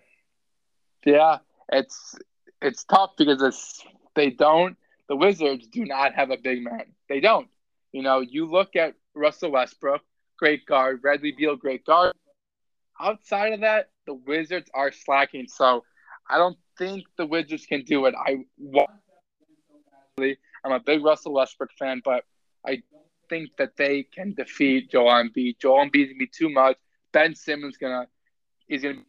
Yeah, 1.05 1.39
it's 1.71 2.17
it's 2.61 2.85
tough 2.85 3.13
because 3.17 3.43
it's 3.43 3.85
they 4.15 4.31
don't. 4.31 4.77
The 5.09 5.17
Wizards 5.17 5.67
do 5.69 5.85
not 5.85 6.15
have 6.15 6.31
a 6.31 6.37
big 6.37 6.63
man. 6.65 6.87
They 7.09 7.21
don't. 7.21 7.49
You 7.93 8.03
know, 8.03 8.21
you 8.21 8.47
look 8.47 8.75
at 8.77 8.95
Russell 9.15 9.53
Westbrook, 9.53 10.03
great 10.37 10.67
guard. 10.67 11.03
Bradley 11.03 11.33
Beal, 11.33 11.57
great 11.57 11.85
guard. 11.85 12.15
Outside 13.03 13.55
of 13.55 13.61
that, 13.61 13.91
the 14.07 14.15
Wizards 14.15 14.71
are 14.73 14.93
slacking. 14.93 15.49
So 15.49 15.85
I 16.29 16.39
don't 16.39 16.57
think 16.79 17.05
the 17.17 17.27
Wizards 17.27 17.67
can 17.67 17.83
do 17.85 18.07
it. 18.07 18.15
I. 18.15 18.45
I'm 20.65 20.73
a 20.73 20.79
big 20.79 21.03
Russell 21.03 21.33
Westbrook 21.33 21.71
fan, 21.79 22.03
but 22.05 22.25
I 22.65 22.83
think 23.29 23.51
that 23.59 23.77
they 23.77 24.05
can 24.05 24.35
defeat 24.35 24.91
Joel 24.91 25.11
Embiid. 25.11 25.59
Joel 25.59 25.87
Embiid's 25.87 26.09
gonna 26.09 26.19
be 26.19 26.27
too 26.27 26.49
much. 26.49 26.77
Ben 27.13 27.35
Simmons 27.35 27.77
gonna 27.77 28.07
is 28.69 28.83
gonna. 28.83 29.03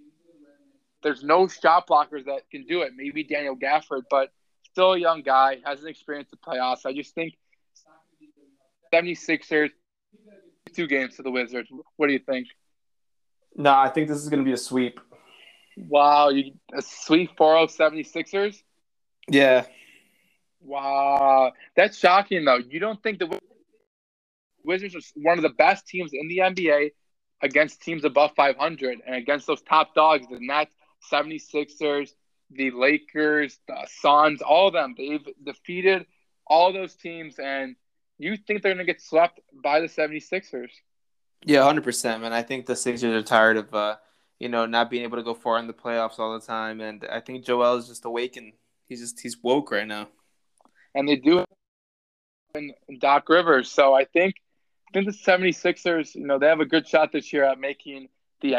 There's 1.03 1.23
no 1.23 1.47
shot 1.47 1.87
blockers 1.87 2.25
that 2.25 2.49
can 2.49 2.65
do 2.65 2.81
it. 2.81 2.93
Maybe 2.95 3.23
Daniel 3.23 3.55
Gafford, 3.55 4.03
but 4.09 4.31
still 4.63 4.93
a 4.93 4.97
young 4.97 5.21
guy, 5.21 5.59
hasn't 5.63 5.89
experienced 5.89 6.31
the 6.31 6.37
playoffs. 6.37 6.85
I 6.85 6.93
just 6.93 7.13
think 7.13 7.35
76ers, 8.93 9.69
two 10.73 10.87
games 10.87 11.17
to 11.17 11.21
the 11.21 11.31
Wizards. 11.31 11.69
What 11.97 12.07
do 12.07 12.13
you 12.13 12.19
think? 12.19 12.47
No, 13.55 13.73
I 13.73 13.89
think 13.89 14.07
this 14.07 14.17
is 14.17 14.29
going 14.29 14.39
to 14.39 14.45
be 14.45 14.53
a 14.53 14.57
sweep. 14.57 14.99
Wow, 15.77 16.29
you 16.29 16.53
a 16.75 16.81
sweep 16.81 17.31
4 17.37 17.67
76ers? 17.67 18.61
Yeah. 19.27 19.65
Wow. 20.61 21.53
That's 21.75 21.97
shocking, 21.97 22.45
though. 22.45 22.57
You 22.57 22.79
don't 22.79 23.01
think 23.01 23.19
the 23.19 23.39
Wizards 24.63 24.95
are 24.95 25.01
one 25.15 25.37
of 25.37 25.43
the 25.43 25.49
best 25.49 25.87
teams 25.87 26.11
in 26.13 26.27
the 26.27 26.37
NBA 26.37 26.91
against 27.41 27.81
teams 27.81 28.05
above 28.05 28.31
500 28.35 28.99
and 29.05 29.15
against 29.15 29.45
those 29.47 29.61
top 29.61 29.93
dogs, 29.93 30.25
the 30.29 30.39
Nets, 30.39 30.71
76ers, 31.11 32.11
the 32.49 32.71
Lakers, 32.71 33.59
the 33.67 33.87
Suns, 34.01 34.41
all 34.41 34.67
of 34.67 34.73
them. 34.73 34.95
They've 34.97 35.27
defeated 35.43 36.05
all 36.47 36.71
those 36.71 36.95
teams, 36.95 37.39
and 37.39 37.75
you 38.17 38.37
think 38.37 38.61
they're 38.61 38.73
going 38.73 38.85
to 38.85 38.91
get 38.91 39.01
swept 39.01 39.39
by 39.63 39.81
the 39.81 39.87
76ers. 39.87 40.69
Yeah, 41.45 41.59
100%, 41.59 42.21
man. 42.21 42.33
I 42.33 42.41
think 42.41 42.65
the 42.65 42.75
Sixers 42.75 43.03
are 43.03 43.21
tired 43.21 43.57
of, 43.57 43.73
uh, 43.73 43.97
you 44.39 44.49
know, 44.49 44.65
not 44.65 44.89
being 44.89 45.03
able 45.03 45.17
to 45.17 45.23
go 45.23 45.33
far 45.33 45.57
in 45.59 45.67
the 45.67 45.73
playoffs 45.73 46.19
all 46.19 46.39
the 46.39 46.45
time. 46.45 46.79
And 46.79 47.05
I 47.11 47.19
think 47.19 47.45
Joel 47.45 47.75
is 47.75 47.87
just 47.87 48.05
awakened. 48.05 48.53
He's 48.87 49.01
just, 49.01 49.19
he's 49.19 49.37
woke 49.41 49.71
right 49.71 49.87
now. 49.87 50.07
And 50.95 51.07
they 51.07 51.17
do 51.17 51.43
in 52.55 52.73
Doc 52.99 53.27
Rivers. 53.29 53.71
So 53.71 53.93
I 53.93 54.05
think, 54.05 54.35
I 54.87 54.91
think 54.93 55.07
the 55.07 55.31
76ers, 55.31 56.15
you 56.15 56.25
know, 56.25 56.39
they 56.39 56.47
have 56.47 56.59
a 56.59 56.65
good 56.65 56.87
shot 56.87 57.11
this 57.11 57.33
year 57.33 57.43
at 57.43 57.59
making 57.59 58.09
the 58.41 58.55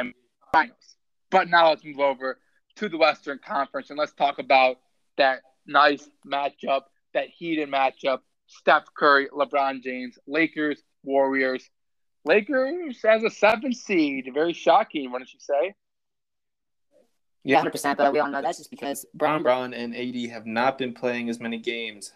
Finals. 0.52 0.96
But 1.30 1.48
now 1.48 1.70
let's 1.70 1.84
move 1.84 2.00
over 2.00 2.38
to 2.76 2.88
the 2.88 2.98
Western 2.98 3.38
Conference 3.44 3.90
and 3.90 3.98
let's 3.98 4.12
talk 4.12 4.38
about 4.38 4.76
that 5.16 5.40
nice 5.66 6.08
matchup, 6.26 6.82
that 7.14 7.28
heated 7.28 7.68
matchup. 7.68 8.18
Steph 8.46 8.84
Curry, 8.96 9.28
LeBron 9.28 9.82
James, 9.82 10.18
Lakers, 10.26 10.82
Warriors. 11.02 11.68
Lakers 12.24 13.04
as 13.04 13.22
a 13.22 13.30
seven 13.30 13.72
seed, 13.72 14.30
very 14.32 14.52
shocking, 14.52 15.10
wouldn't 15.12 15.32
you 15.32 15.40
say? 15.40 15.74
Yeah, 17.44 17.58
hundred 17.58 17.72
percent. 17.72 17.98
But 17.98 18.12
we 18.12 18.18
all 18.18 18.30
know 18.30 18.40
that's 18.40 18.58
just 18.58 18.70
because 18.70 19.04
Brown, 19.12 19.42
Brown, 19.42 19.74
and 19.74 19.94
AD 19.94 20.30
have 20.30 20.46
not 20.46 20.78
been 20.78 20.94
playing 20.94 21.28
as 21.28 21.38
many 21.38 21.58
games. 21.58 22.12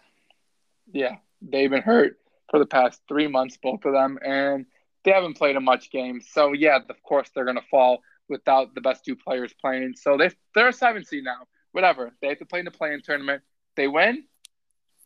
Yeah, 0.91 1.17
they've 1.41 1.69
been 1.69 1.83
hurt 1.83 2.17
for 2.49 2.57
the 2.59 2.65
past 2.65 3.01
three 3.07 3.27
months, 3.27 3.57
both 3.61 3.85
of 3.85 3.93
them, 3.93 4.17
and 4.25 4.65
they 5.03 5.11
haven't 5.11 5.37
played 5.37 5.55
a 5.55 5.61
much 5.61 5.91
game. 5.91 6.21
So 6.21 6.53
yeah, 6.53 6.77
of 6.77 7.03
course 7.03 7.29
they're 7.33 7.45
gonna 7.45 7.61
fall 7.69 7.99
without 8.27 8.73
the 8.73 8.81
best 8.81 9.05
two 9.05 9.15
players 9.15 9.53
playing. 9.53 9.93
So 9.95 10.17
they 10.17 10.31
they're 10.55 10.69
a 10.69 10.73
seven 10.73 11.03
seed 11.03 11.23
now. 11.23 11.47
Whatever. 11.71 12.11
They 12.21 12.29
have 12.29 12.39
to 12.39 12.45
play 12.45 12.59
in 12.59 12.65
the 12.65 12.71
play-in 12.71 13.03
tournament. 13.03 13.43
They 13.75 13.87
win, 13.87 14.23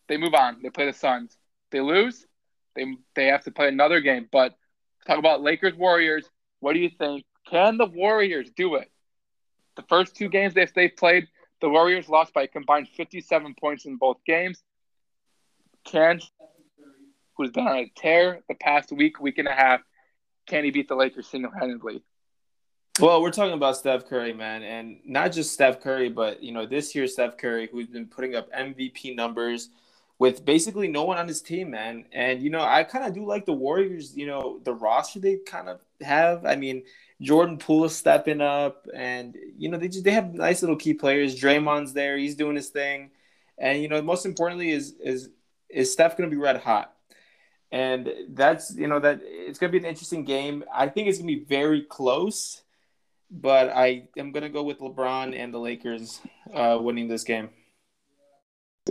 they 0.07 0.15
move 0.15 0.33
on. 0.33 0.61
They 0.63 0.69
play 0.69 0.85
the 0.85 0.93
Suns. 0.93 1.37
They 1.71 1.81
lose, 1.81 2.25
they 2.75 2.85
they 3.15 3.25
have 3.27 3.43
to 3.43 3.51
play 3.51 3.67
another 3.67 3.99
game. 3.99 4.29
But 4.31 4.55
talk 5.05 5.19
about 5.19 5.41
Lakers 5.41 5.75
Warriors. 5.75 6.25
What 6.59 6.73
do 6.73 6.79
you 6.79 6.89
think? 6.89 7.25
Can 7.49 7.77
the 7.77 7.85
Warriors 7.85 8.49
do 8.55 8.75
it? 8.75 8.89
The 9.75 9.83
first 9.83 10.15
two 10.15 10.29
games 10.29 10.53
that 10.53 10.71
they 10.75 10.87
played, 10.87 11.27
the 11.61 11.69
Warriors 11.69 12.07
lost 12.07 12.33
by 12.33 12.43
a 12.43 12.47
combined 12.47 12.87
57 12.95 13.55
points 13.59 13.85
in 13.85 13.97
both 13.97 14.17
games. 14.25 14.63
Can 15.85 16.21
who's 17.35 17.51
been 17.51 17.67
on 17.67 17.77
a 17.77 17.91
tear 17.95 18.41
the 18.47 18.55
past 18.55 18.91
week, 18.91 19.19
week 19.19 19.37
and 19.37 19.47
a 19.47 19.53
half, 19.53 19.81
can 20.45 20.63
he 20.63 20.71
beat 20.71 20.87
the 20.87 20.95
Lakers 20.95 21.27
single 21.27 21.51
handedly? 21.51 22.03
Well, 22.99 23.21
we're 23.21 23.31
talking 23.31 23.53
about 23.53 23.75
Steph 23.75 24.07
Curry, 24.07 24.33
man, 24.33 24.61
and 24.61 24.99
not 25.03 25.31
just 25.31 25.51
Steph 25.51 25.81
Curry, 25.81 26.09
but 26.09 26.43
you 26.43 26.51
know 26.51 26.65
this 26.67 26.93
year 26.93 27.07
Steph 27.07 27.37
Curry, 27.37 27.67
who's 27.71 27.87
been 27.87 28.05
putting 28.05 28.35
up 28.35 28.51
MVP 28.51 29.15
numbers 29.15 29.69
with 30.19 30.45
basically 30.45 30.87
no 30.87 31.03
one 31.03 31.17
on 31.17 31.27
his 31.27 31.41
team, 31.41 31.71
man. 31.71 32.05
And 32.11 32.41
you 32.41 32.49
know, 32.49 32.61
I 32.61 32.83
kind 32.83 33.05
of 33.05 33.13
do 33.13 33.25
like 33.25 33.45
the 33.45 33.53
Warriors. 33.53 34.15
You 34.15 34.27
know, 34.27 34.59
the 34.63 34.73
roster 34.73 35.19
they 35.19 35.37
kind 35.45 35.69
of 35.69 35.81
have. 36.01 36.45
I 36.45 36.55
mean, 36.55 36.83
Jordan 37.21 37.57
Poole 37.57 37.85
is 37.85 37.95
stepping 37.95 38.41
up, 38.41 38.87
and 38.93 39.35
you 39.57 39.69
know 39.69 39.77
they 39.77 39.87
just 39.87 40.03
they 40.03 40.11
have 40.11 40.33
nice 40.33 40.61
little 40.61 40.75
key 40.77 40.93
players. 40.93 41.39
Draymond's 41.39 41.93
there, 41.93 42.17
he's 42.17 42.35
doing 42.35 42.55
his 42.55 42.69
thing, 42.69 43.11
and 43.57 43.81
you 43.81 43.87
know, 43.87 44.01
most 44.01 44.25
importantly 44.25 44.71
is 44.71 44.95
is 45.03 45.29
is 45.69 45.91
Steph 45.91 46.17
going 46.17 46.29
to 46.29 46.35
be 46.35 46.41
red 46.41 46.57
hot. 46.57 46.93
And 47.71 48.07
that's 48.29 48.75
you 48.75 48.87
know 48.87 48.99
that 48.99 49.21
it's 49.23 49.57
gonna 49.57 49.71
be 49.71 49.79
an 49.79 49.85
interesting 49.85 50.25
game. 50.25 50.63
I 50.71 50.87
think 50.87 51.07
it's 51.07 51.17
gonna 51.17 51.27
be 51.27 51.43
very 51.43 51.81
close 51.81 52.63
but 53.33 53.69
I 53.69 54.07
am 54.15 54.31
going 54.31 54.43
to 54.43 54.49
go 54.49 54.63
with 54.63 54.79
LeBron 54.79 55.35
and 55.35 55.53
the 55.53 55.57
Lakers 55.57 56.21
uh, 56.53 56.77
winning 56.79 57.07
this 57.07 57.23
game. 57.23 57.49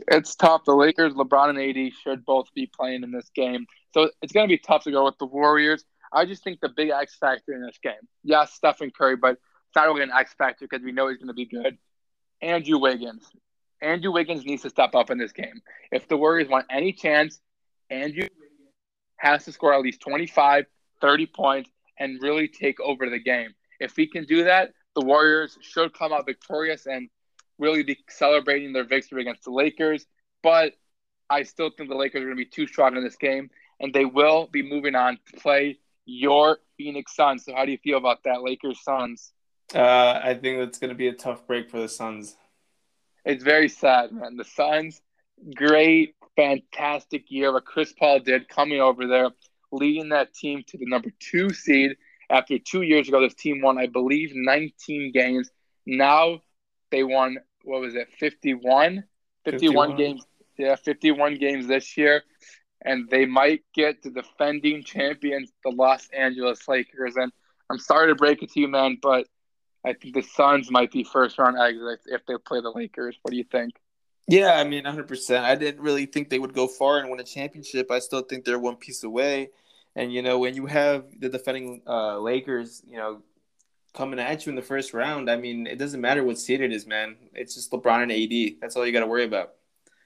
It's 0.09 0.35
tough. 0.35 0.65
The 0.65 0.75
Lakers, 0.75 1.13
LeBron 1.15 1.51
and 1.51 1.59
AD 1.59 1.93
should 2.03 2.25
both 2.25 2.53
be 2.55 2.67
playing 2.67 3.03
in 3.03 3.13
this 3.13 3.31
game. 3.35 3.67
So 3.93 4.11
it's 4.23 4.33
going 4.33 4.49
to 4.49 4.53
be 4.53 4.59
tough 4.59 4.85
to 4.85 4.91
go 4.91 5.05
with 5.05 5.19
the 5.19 5.27
Warriors. 5.27 5.85
I 6.13 6.25
just 6.25 6.45
think 6.45 6.61
the 6.61 6.69
big 6.69 6.91
X 6.91 7.17
factor 7.17 7.53
in 7.53 7.63
this 7.63 7.79
game, 7.83 7.95
yes, 8.23 8.53
Stephen 8.53 8.91
Curry, 8.91 9.17
but 9.17 9.33
it's 9.33 9.77
not 9.77 9.87
really 9.87 10.03
an 10.03 10.11
X 10.11 10.35
factor 10.35 10.67
because 10.69 10.85
we 10.85 10.93
know 10.93 11.09
he's 11.09 11.19
going 11.19 11.29
to 11.29 11.35
be 11.35 11.47
good. 11.47 11.79
Andrew 12.41 12.79
Wiggins. 12.79 13.25
Andrew 13.81 14.13
Wiggins 14.13 14.45
needs 14.45 14.63
to 14.63 14.71
step 14.71 14.95
up 14.95 15.11
in 15.11 15.19
this 15.19 15.33
game. 15.33 15.61
If 15.91 16.09
the 16.09 16.17
Warriors 16.17 16.49
want 16.49 16.67
any 16.71 16.93
chance, 16.93 17.41
Andrew 17.91 18.29
Wiggins 18.39 18.73
has 19.17 19.45
to 19.47 19.53
score 19.53 19.75
at 19.75 19.81
least 19.81 20.01
25, 20.01 20.67
30 21.01 21.27
points 21.27 21.71
and 21.99 22.21
really 22.23 22.49
take 22.49 22.81
over 22.81 23.09
the 23.09 23.19
game. 23.19 23.55
If 23.81 23.97
he 23.97 24.07
can 24.07 24.25
do 24.25 24.45
that, 24.45 24.73
the 24.95 25.05
Warriors 25.05 25.59
should 25.63 25.95
come 25.95 26.13
out 26.13 26.27
victorious 26.27 26.87
and 26.87 27.09
really 27.63 27.83
be 27.83 27.99
celebrating 28.09 28.73
their 28.73 28.85
victory 28.85 29.23
against 29.23 29.45
the 29.45 29.51
Lakers. 29.51 30.07
But 30.43 30.75
I 31.31 31.45
still 31.45 31.71
think 31.71 31.89
the 31.89 31.97
Lakers 31.97 32.23
are 32.23 32.27
going 32.27 32.37
to 32.37 32.45
be 32.45 32.51
too 32.51 32.67
strong 32.67 32.97
in 32.97 33.05
this 33.05 33.17
game, 33.17 33.51
and 33.81 33.95
they 33.95 34.05
will 34.05 34.49
be 34.53 34.63
moving 34.63 34.95
on 34.95 35.19
to 35.27 35.41
play 35.41 35.79
your 36.05 36.59
Phoenix 36.77 37.15
Suns. 37.15 37.45
So, 37.45 37.55
how 37.55 37.65
do 37.65 37.73
you 37.73 37.79
feel 37.79 37.99
about 37.99 38.25
that, 38.25 38.43
Lakers 38.43 38.83
Suns? 38.83 39.33
Uh, 39.75 40.21
I 40.23 40.35
think 40.35 40.59
that's 40.59 40.79
going 40.79 40.91
to 40.91 40.97
be 40.97 41.09
a 41.09 41.15
tough 41.15 41.47
break 41.47 41.71
for 41.71 41.79
the 41.79 41.89
Suns. 41.89 42.37
It's 43.25 43.45
very 43.45 43.69
sad, 43.69 44.13
man. 44.13 44.37
The 44.37 44.45
Suns, 44.45 45.01
great, 45.55 46.17
fantastic 46.37 47.31
year 47.31 47.53
what 47.53 47.65
Chris 47.65 47.93
Paul 47.93 48.19
did 48.19 48.49
coming 48.49 48.81
over 48.81 49.07
there, 49.07 49.31
leading 49.71 50.11
that 50.11 50.35
team 50.35 50.65
to 50.67 50.77
the 50.77 50.87
number 50.87 51.11
two 51.21 51.51
seed 51.51 51.97
after 52.33 52.59
two 52.59 52.81
years 52.81 53.09
ago, 53.09 53.21
this 53.21 53.35
team 53.35 53.61
won, 53.61 53.79
I 53.79 53.87
believe, 53.87 54.33
19 54.35 55.13
games. 55.13 55.51
Now 55.85 56.41
they 56.91 57.05
won, 57.05 57.37
what 57.65 57.81
was 57.81 57.95
it, 57.95 58.09
51? 58.19 59.05
51, 59.45 59.89
51. 59.91 59.97
games. 59.97 60.27
Yeah, 60.59 60.77
51 60.77 61.37
games 61.37 61.67
this 61.67 61.97
year. 61.97 62.23
And 62.85 63.09
they 63.11 63.27
might 63.27 63.63
get 63.75 64.03
the 64.03 64.11
defending 64.11 64.83
champions, 64.83 65.53
the 65.65 65.71
Los 65.71 66.09
Angeles 66.17 66.67
Lakers. 66.67 67.17
And 67.17 67.33
I'm 67.71 67.79
sorry 67.79 68.09
to 68.09 68.15
break 68.15 68.43
it 68.43 68.51
to 68.53 68.61
you, 68.61 68.69
man, 68.69 68.99
but 69.01 69.27
I 69.85 69.95
think 69.95 70.15
the 70.15 70.23
Suns 70.23 70.71
might 70.71 70.91
be 70.91 71.05
first 71.05 71.39
round 71.39 71.59
exits 71.59 72.05
if 72.07 72.25
they 72.27 72.35
play 72.45 72.61
the 72.61 72.71
Lakers. 72.71 73.17
What 73.23 73.31
do 73.31 73.37
you 73.37 73.45
think? 73.45 73.75
Yeah, 74.29 74.53
I 74.53 74.65
mean, 74.65 74.85
100%. 74.85 75.43
I 75.43 75.55
didn't 75.57 75.83
really 75.83 76.07
think 76.07 76.31
they 76.31 76.39
would 76.39 76.55
go 76.55 76.69
far 76.69 76.99
and 76.99 77.11
win 77.11 77.21
a 77.21 77.25
championship. 77.25 77.91
I 77.91 77.99
still 77.99 78.23
think 78.23 78.45
they're 78.45 78.59
one 78.59 78.77
piece 78.77 79.03
away. 79.03 79.51
And 79.95 80.13
you 80.13 80.23
know, 80.23 80.39
when 80.39 80.55
you 80.55 80.67
have 80.67 81.05
the 81.19 81.29
defending 81.29 81.83
uh, 81.87 82.19
Lakers, 82.19 82.83
you 82.87 82.97
know, 82.97 83.23
coming 83.95 84.19
at 84.19 84.47
you 84.47 84.51
in 84.51 84.57
the 84.57 84.63
first 84.63 84.95
round, 84.95 85.31
I 85.31 85.37
mean, 85.37 85.67
it 85.67 85.79
doesn't 85.79 86.01
matter 86.01 86.25
what 86.25 86.39
seed 86.39 86.61
it 86.61 86.73
is, 86.73 86.87
man. 86.87 87.17
It's 87.35 87.55
just 87.55 87.71
LeBron 87.73 88.03
and 88.03 88.13
AD. 88.13 88.61
That's 88.61 88.77
all 88.77 88.87
you 88.87 88.93
got 88.93 89.01
to 89.01 89.07
worry 89.07 89.25
about. 89.25 89.53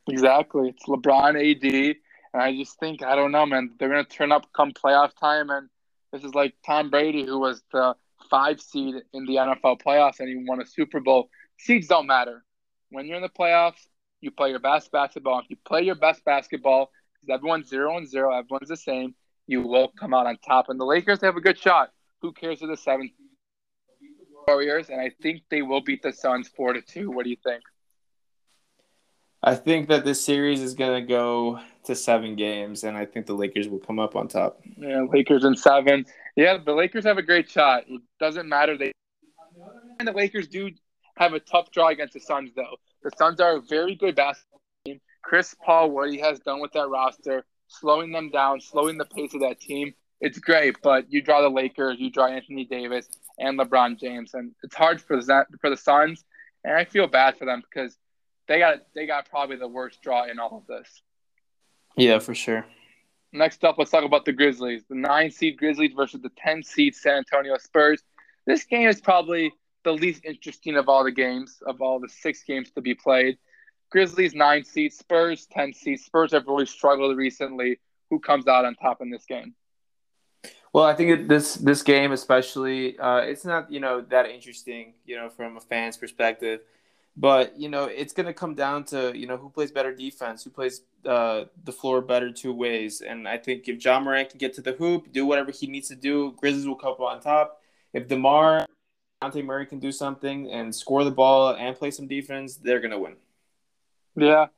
Exactly. 0.09 0.69
It's 0.69 0.85
LeBron, 0.87 1.35
AD, 1.35 1.97
and 2.33 2.43
I 2.43 2.55
just 2.57 2.79
think 2.79 3.03
I 3.03 3.17
don't 3.17 3.33
know, 3.33 3.47
man. 3.47 3.73
They're 3.79 3.89
gonna 3.89 4.05
turn 4.05 4.31
up 4.31 4.47
come 4.55 4.73
playoff 4.73 5.11
time, 5.19 5.51
and 5.51 5.69
this 6.13 6.23
is 6.23 6.35
like 6.35 6.55
Tom 6.65 6.91
Brady, 6.91 7.25
who 7.25 7.39
was 7.39 7.63
the 7.73 7.95
five 8.31 8.61
seed 8.61 8.95
in 9.13 9.27
the 9.27 9.35
NFL 9.35 9.81
playoffs, 9.83 10.21
and 10.21 10.29
he 10.29 10.37
won 10.47 10.61
a 10.61 10.67
Super 10.67 11.01
Bowl. 11.01 11.29
Seeds 11.59 11.89
don't 11.89 12.07
matter. 12.07 12.45
When 12.91 13.07
you're 13.07 13.17
in 13.17 13.23
the 13.23 13.29
playoffs, 13.29 13.87
you 14.21 14.31
play 14.31 14.51
your 14.51 14.61
best 14.61 14.93
basketball. 14.93 15.41
If 15.41 15.51
you 15.51 15.57
play 15.67 15.83
your 15.83 15.95
best 15.97 16.25
basketball, 16.25 16.91
because 17.15 17.35
everyone's 17.35 17.69
zero 17.69 17.97
and 17.97 18.09
zero, 18.09 18.37
everyone's 18.37 18.69
the 18.69 18.77
same 18.77 19.15
you 19.47 19.63
will 19.63 19.89
come 19.99 20.15
out 20.15 20.27
on 20.27 20.39
top. 20.39 20.69
And 20.69 20.79
the 20.79 20.85
Lakers 20.85 21.21
have 21.23 21.37
a 21.37 21.41
good 21.41 21.59
shot. 21.59 21.91
Who 22.23 22.33
cares 22.33 22.63
if 22.63 22.69
the 22.69 22.77
seventh 22.77 23.13
Warriors? 24.47 24.91
And 24.91 25.01
I 25.01 25.11
think 25.23 25.43
they 25.51 25.63
will 25.63 25.81
beat 25.81 26.03
the 26.03 26.13
Suns 26.13 26.49
four 26.49 26.73
to 26.73 26.81
two. 26.81 27.11
What 27.11 27.25
do 27.25 27.31
you 27.31 27.37
think? 27.43 27.63
I 29.43 29.55
think 29.55 29.89
that 29.89 30.05
this 30.05 30.25
series 30.25 30.61
is 30.61 30.75
going 30.75 31.01
to 31.01 31.07
go 31.07 31.61
to 31.85 31.95
seven 31.95 32.37
games, 32.37 32.85
and 32.85 32.97
I 32.97 33.05
think 33.05 33.27
the 33.27 33.35
Lakers 33.35 33.69
will 33.69 33.79
come 33.79 33.99
up 33.99 34.17
on 34.17 34.29
top. 34.29 34.61
Yeah, 34.77 35.05
Lakers 35.13 35.45
in 35.45 35.57
seven. 35.57 36.05
Yeah, 36.37 36.59
the 36.65 36.73
Lakers 36.73 37.05
have 37.05 37.19
a 37.19 37.23
great 37.23 37.49
shot. 37.49 37.85
It 37.87 38.01
doesn't 38.19 38.49
matter. 38.49 38.77
They 38.77 38.93
and 39.99 40.09
the 40.09 40.13
Lakers 40.13 40.49
do 40.49 40.71
have 41.17 41.33
a 41.33 41.41
tough 41.41 41.71
draw 41.71 41.89
against 41.89 42.15
the 42.15 42.21
Suns, 42.21 42.51
though. 42.55 42.77
The 43.03 43.11
Suns 43.17 43.41
are 43.41 43.57
a 43.57 43.61
very 43.61 43.95
good 43.95 44.17
basketball 44.17 44.61
team. 44.85 45.01
Chris 45.23 45.55
Paul, 45.65 45.91
what 45.91 46.11
he 46.11 46.19
has 46.19 46.41
done 46.41 46.61
with 46.61 46.73
that 46.73 46.89
roster, 46.89 47.45
slowing 47.69 48.13
them 48.13 48.31
down, 48.31 48.61
slowing 48.61 48.99
the 48.99 49.07
pace 49.07 49.35
of 49.35 49.41
that 49.41 49.61
team, 49.61 49.95
it's 50.21 50.39
great. 50.39 50.77
But 50.83 51.11
you 51.11 51.23
draw 51.23 51.41
the 51.41 51.49
Lakers, 51.49 51.97
you 51.99 52.11
draw 52.11 52.27
Anthony 52.27 52.65
Davis 52.65 53.09
and 53.39 53.59
LeBron 53.59 53.99
James, 53.99 54.35
and 54.35 54.53
it's 54.63 54.75
hard 54.75 55.01
for 55.01 55.17
the 55.17 55.47
for 55.61 55.71
the 55.71 55.77
Suns. 55.77 56.25
And 56.65 56.75
I 56.75 56.85
feel 56.85 57.07
bad 57.07 57.37
for 57.37 57.45
them 57.45 57.63
because 57.63 57.97
they 58.49 58.59
got 58.59 58.79
they 58.95 59.07
got 59.07 59.29
probably 59.29 59.57
the 59.57 59.69
worst 59.69 60.03
draw 60.03 60.25
in 60.27 60.39
all 60.39 60.59
of 60.59 60.67
this. 60.67 61.03
Yeah, 61.97 62.19
for 62.19 62.35
sure. 62.35 62.67
Next 63.33 63.65
up, 63.65 63.77
let's 63.79 63.91
talk 63.91 64.05
about 64.05 64.25
the 64.25 64.33
Grizzlies. 64.33 64.85
The 64.89 64.95
nine 64.95 65.31
seed 65.31 65.59
Grizzlies 65.59 65.93
versus 65.95 66.23
the 66.23 66.31
10 66.39 66.63
seed 66.63 66.95
San 66.95 67.19
Antonio 67.19 67.57
Spurs. 67.59 68.03
This 68.47 68.65
game 68.65 68.89
is 68.89 69.01
probably 69.01 69.53
the 69.85 69.93
least 69.93 70.25
interesting 70.25 70.77
of 70.77 70.89
all 70.89 71.05
the 71.05 71.13
games, 71.13 71.59
of 71.67 71.81
all 71.81 72.01
the 72.01 72.09
six 72.09 72.43
games 72.45 72.71
to 72.73 72.81
be 72.81 72.95
played. 72.95 73.39
Grizzlies 73.91 74.35
nine 74.35 74.65
seed, 74.65 74.93
Spurs 74.93 75.47
10 75.53 75.75
seed. 75.75 76.01
Spurs 76.01 76.33
have 76.33 76.47
really 76.47 76.67
struggled 76.67 77.17
recently. 77.17 77.79
Who 78.11 78.21
comes 78.21 78.47
out 78.47 78.65
on 78.65 78.75
top 78.77 79.03
in 79.03 79.11
this 79.11 79.25
game? 79.27 79.55
Well, 80.77 80.85
I 80.85 80.93
think 80.93 81.27
this 81.27 81.55
this 81.55 81.83
game 81.83 82.13
especially, 82.13 82.99
uh, 82.99 83.21
it's 83.21 83.47
not 83.47 83.73
you 83.73 83.81
know 83.81 84.03
that 84.11 84.29
interesting, 84.29 84.93
you 85.07 85.17
know, 85.17 85.31
from 85.31 85.57
a 85.57 85.61
fan's 85.61 85.97
perspective. 85.97 86.61
But 87.17 87.59
you 87.59 87.71
know, 87.71 87.85
it's 87.85 88.13
going 88.13 88.27
to 88.27 88.35
come 88.35 88.55
down 88.55 88.85
to 88.93 89.17
you 89.17 89.27
know 89.27 89.39
who 89.39 89.49
plays 89.49 89.73
better 89.73 89.95
defense, 89.95 90.45
who 90.45 90.51
plays 90.51 90.83
uh, 91.07 91.45
the 91.65 91.73
floor 91.73 92.03
better 92.03 92.31
two 92.31 92.53
ways. 92.53 93.01
And 93.01 93.27
I 93.27 93.39
think 93.39 93.67
if 93.69 93.83
Ja 93.83 93.99
Morant 93.99 94.29
can 94.29 94.37
get 94.37 94.53
to 94.57 94.61
the 94.61 94.73
hoop, 94.73 95.11
do 95.13 95.25
whatever 95.25 95.51
he 95.51 95.67
needs 95.67 95.89
to 95.89 95.97
do, 95.97 96.33
Grizzlies 96.33 96.69
will 96.69 96.77
come 96.77 96.93
on 96.99 97.23
top. 97.23 97.63
If 97.95 98.07
Demar, 98.07 98.67
Dejounte 99.23 99.43
Murray 99.47 99.65
can 99.65 99.79
do 99.79 99.91
something 99.91 100.51
and 100.51 100.75
score 100.75 101.05
the 101.05 101.11
ball 101.11 101.55
and 101.55 101.75
play 101.75 101.91
some 101.91 102.07
defense, 102.07 102.57
they're 102.57 102.81
going 102.81 102.91
to 102.91 102.99
win. 102.99 103.17
Yeah, 104.15 104.49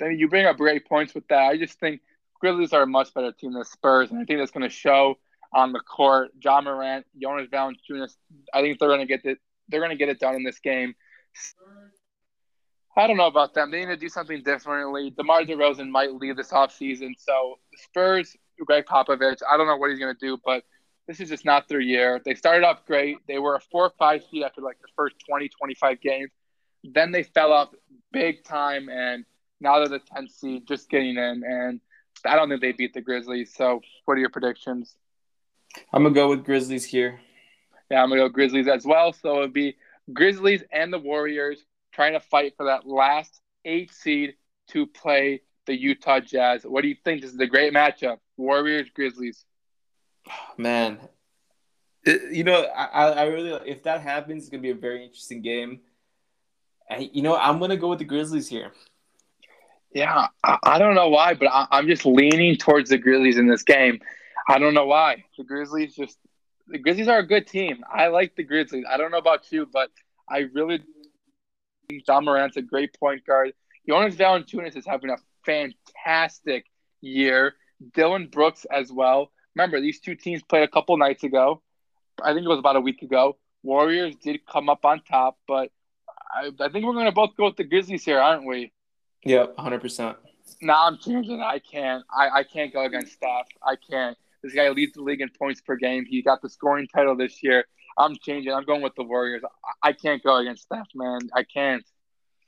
you 0.00 0.26
bring 0.26 0.46
up 0.46 0.56
great 0.56 0.88
points 0.88 1.14
with 1.14 1.28
that. 1.28 1.44
I 1.44 1.56
just 1.56 1.78
think 1.78 2.00
Grizzlies 2.40 2.72
are 2.72 2.82
a 2.82 2.88
much 2.88 3.14
better 3.14 3.30
team 3.30 3.52
than 3.52 3.64
Spurs, 3.64 4.10
and 4.10 4.18
I 4.18 4.24
think 4.24 4.40
that's 4.40 4.50
going 4.50 4.68
to 4.68 4.74
show 4.74 5.16
on 5.52 5.72
the 5.72 5.80
court. 5.80 6.30
Ja 6.42 6.60
Morant, 6.60 7.06
Jonas 7.20 7.48
Valanciunas, 7.48 8.16
I 8.54 8.62
think 8.62 8.78
they're 8.78 8.88
going 8.88 9.00
to 9.00 9.06
get 9.06 9.24
it. 9.24 9.38
They're 9.68 9.80
going 9.80 9.90
to 9.90 9.96
get 9.96 10.08
it 10.08 10.18
done 10.18 10.34
in 10.34 10.44
this 10.44 10.58
game. 10.58 10.94
I 12.96 13.06
don't 13.06 13.16
know 13.16 13.28
about 13.28 13.54
them. 13.54 13.70
They 13.70 13.80
need 13.80 13.86
to 13.86 13.96
do 13.96 14.08
something 14.08 14.42
differently. 14.42 15.10
DeMar 15.10 15.42
DeRozan 15.42 15.90
might 15.90 16.12
leave 16.14 16.36
this 16.36 16.50
offseason. 16.50 17.12
So 17.16 17.58
the 17.72 17.78
Spurs, 17.78 18.36
Gregg 18.66 18.84
Popovich, 18.86 19.40
I 19.48 19.56
don't 19.56 19.66
know 19.66 19.76
what 19.76 19.90
he's 19.90 20.00
going 20.00 20.14
to 20.14 20.26
do, 20.26 20.38
but 20.44 20.64
this 21.06 21.20
is 21.20 21.28
just 21.28 21.44
not 21.44 21.68
their 21.68 21.80
year. 21.80 22.20
They 22.24 22.34
started 22.34 22.64
off 22.64 22.84
great. 22.86 23.18
They 23.26 23.38
were 23.38 23.54
a 23.54 23.60
four 23.60 23.86
or 23.86 23.92
five 23.98 24.22
seed 24.30 24.42
after 24.42 24.60
like 24.60 24.80
the 24.80 24.88
first 24.96 25.16
20, 25.28 25.48
25 25.48 26.00
games. 26.00 26.30
Then 26.84 27.12
they 27.12 27.22
fell 27.22 27.52
off 27.52 27.70
big 28.12 28.44
time, 28.44 28.88
and 28.88 29.24
now 29.60 29.78
they're 29.78 29.88
the 29.88 30.00
10th 30.00 30.30
seed, 30.30 30.66
just 30.66 30.88
getting 30.90 31.16
in. 31.16 31.42
And 31.44 31.80
I 32.24 32.36
don't 32.36 32.48
think 32.48 32.60
they 32.60 32.72
beat 32.72 32.94
the 32.94 33.00
Grizzlies. 33.00 33.54
So 33.54 33.80
what 34.04 34.14
are 34.16 34.20
your 34.20 34.30
predictions? 34.30 34.96
I'm 35.92 36.02
going 36.02 36.14
to 36.14 36.20
go 36.20 36.28
with 36.28 36.44
Grizzlies 36.44 36.84
here. 36.84 37.20
Yeah, 37.90 38.02
I'm 38.02 38.08
going 38.08 38.20
to 38.20 38.28
go 38.28 38.32
Grizzlies 38.32 38.68
as 38.68 38.84
well. 38.84 39.12
So 39.12 39.38
it 39.38 39.40
would 39.40 39.52
be 39.52 39.76
Grizzlies 40.12 40.62
and 40.72 40.92
the 40.92 40.98
Warriors 40.98 41.64
trying 41.92 42.12
to 42.12 42.20
fight 42.20 42.54
for 42.56 42.66
that 42.66 42.86
last 42.86 43.40
eight 43.64 43.92
seed 43.92 44.34
to 44.68 44.86
play 44.86 45.42
the 45.66 45.78
Utah 45.78 46.20
Jazz. 46.20 46.64
What 46.64 46.82
do 46.82 46.88
you 46.88 46.96
think? 47.04 47.22
This 47.22 47.32
is 47.32 47.38
a 47.38 47.46
great 47.46 47.72
matchup. 47.72 48.18
Warriors, 48.36 48.88
Grizzlies. 48.94 49.44
Man, 50.56 50.98
it, 52.04 52.32
you 52.32 52.44
know, 52.44 52.62
I, 52.62 53.10
I 53.10 53.24
really 53.26 53.52
if 53.68 53.82
that 53.84 54.00
happens, 54.00 54.42
it's 54.42 54.50
gonna 54.50 54.62
be 54.62 54.70
a 54.70 54.74
very 54.74 55.04
interesting 55.04 55.42
game. 55.42 55.80
I, 56.90 57.10
you 57.12 57.22
know, 57.22 57.36
I'm 57.36 57.58
gonna 57.58 57.76
go 57.76 57.88
with 57.88 57.98
the 57.98 58.04
Grizzlies 58.04 58.48
here. 58.48 58.72
Yeah, 59.92 60.28
I, 60.44 60.58
I 60.62 60.78
don't 60.78 60.94
know 60.94 61.08
why, 61.08 61.34
but 61.34 61.48
I, 61.48 61.66
I'm 61.70 61.86
just 61.86 62.06
leaning 62.06 62.56
towards 62.56 62.90
the 62.90 62.98
Grizzlies 62.98 63.38
in 63.38 63.46
this 63.46 63.62
game. 63.62 64.00
I 64.50 64.58
don't 64.58 64.74
know 64.74 64.86
why. 64.86 65.24
The 65.38 65.44
Grizzlies 65.44 65.94
just 65.94 66.18
the 66.66 66.78
Grizzlies 66.78 67.08
are 67.08 67.18
a 67.18 67.26
good 67.26 67.46
team. 67.46 67.82
I 67.92 68.08
like 68.08 68.36
the 68.36 68.44
Grizzlies. 68.44 68.84
I 68.88 68.96
don't 68.96 69.10
know 69.10 69.18
about 69.18 69.50
you, 69.50 69.66
but 69.70 69.90
I 70.28 70.40
really 70.52 70.80
Ja 72.06 72.20
Morant's 72.20 72.56
a 72.56 72.62
great 72.62 72.96
point 72.98 73.26
guard. 73.26 73.52
Jonas 73.88 74.14
Valanciunas 74.14 74.76
is 74.76 74.86
having 74.86 75.10
a 75.10 75.16
fantastic 75.44 76.66
year. 77.00 77.54
Dillon 77.94 78.28
Brooks 78.28 78.66
as 78.70 78.92
well. 78.92 79.32
Remember, 79.54 79.80
these 79.80 80.00
two 80.00 80.14
teams 80.14 80.42
played 80.42 80.62
a 80.62 80.68
couple 80.68 80.96
nights 80.96 81.24
ago. 81.24 81.62
I 82.22 82.32
think 82.32 82.44
it 82.44 82.48
was 82.48 82.58
about 82.58 82.76
a 82.76 82.80
week 82.80 83.02
ago. 83.02 83.36
Warriors 83.62 84.14
did 84.22 84.46
come 84.46 84.68
up 84.68 84.84
on 84.84 85.02
top, 85.02 85.38
but 85.48 85.70
I, 86.32 86.50
I 86.60 86.68
think 86.68 86.84
we're 86.84 86.92
going 86.92 87.06
to 87.06 87.12
both 87.12 87.36
go 87.36 87.46
with 87.46 87.56
the 87.56 87.64
Grizzlies 87.64 88.04
here, 88.04 88.20
aren't 88.20 88.46
we? 88.46 88.72
Yep, 89.24 89.56
100%. 89.56 90.16
Now 90.62 90.86
I'm 90.86 90.98
changing. 90.98 91.40
I 91.40 91.58
can't. 91.58 92.04
I, 92.10 92.40
I 92.40 92.44
can't 92.44 92.72
go 92.72 92.84
against 92.84 93.12
Steph. 93.12 93.46
I 93.62 93.76
can't. 93.76 94.16
This 94.42 94.54
guy 94.54 94.68
leads 94.70 94.94
the 94.94 95.02
league 95.02 95.20
in 95.20 95.28
points 95.38 95.60
per 95.60 95.76
game. 95.76 96.06
He 96.06 96.22
got 96.22 96.40
the 96.42 96.48
scoring 96.48 96.88
title 96.88 97.16
this 97.16 97.42
year. 97.42 97.64
I'm 97.98 98.16
changing. 98.22 98.52
I'm 98.52 98.64
going 98.64 98.82
with 98.82 98.94
the 98.94 99.04
Warriors. 99.04 99.42
I, 99.82 99.92
can't 99.92 100.22
go 100.22 100.36
against 100.36 100.62
Steph, 100.62 100.88
man. 100.94 101.20
I 101.34 101.42
can't. 101.42 101.84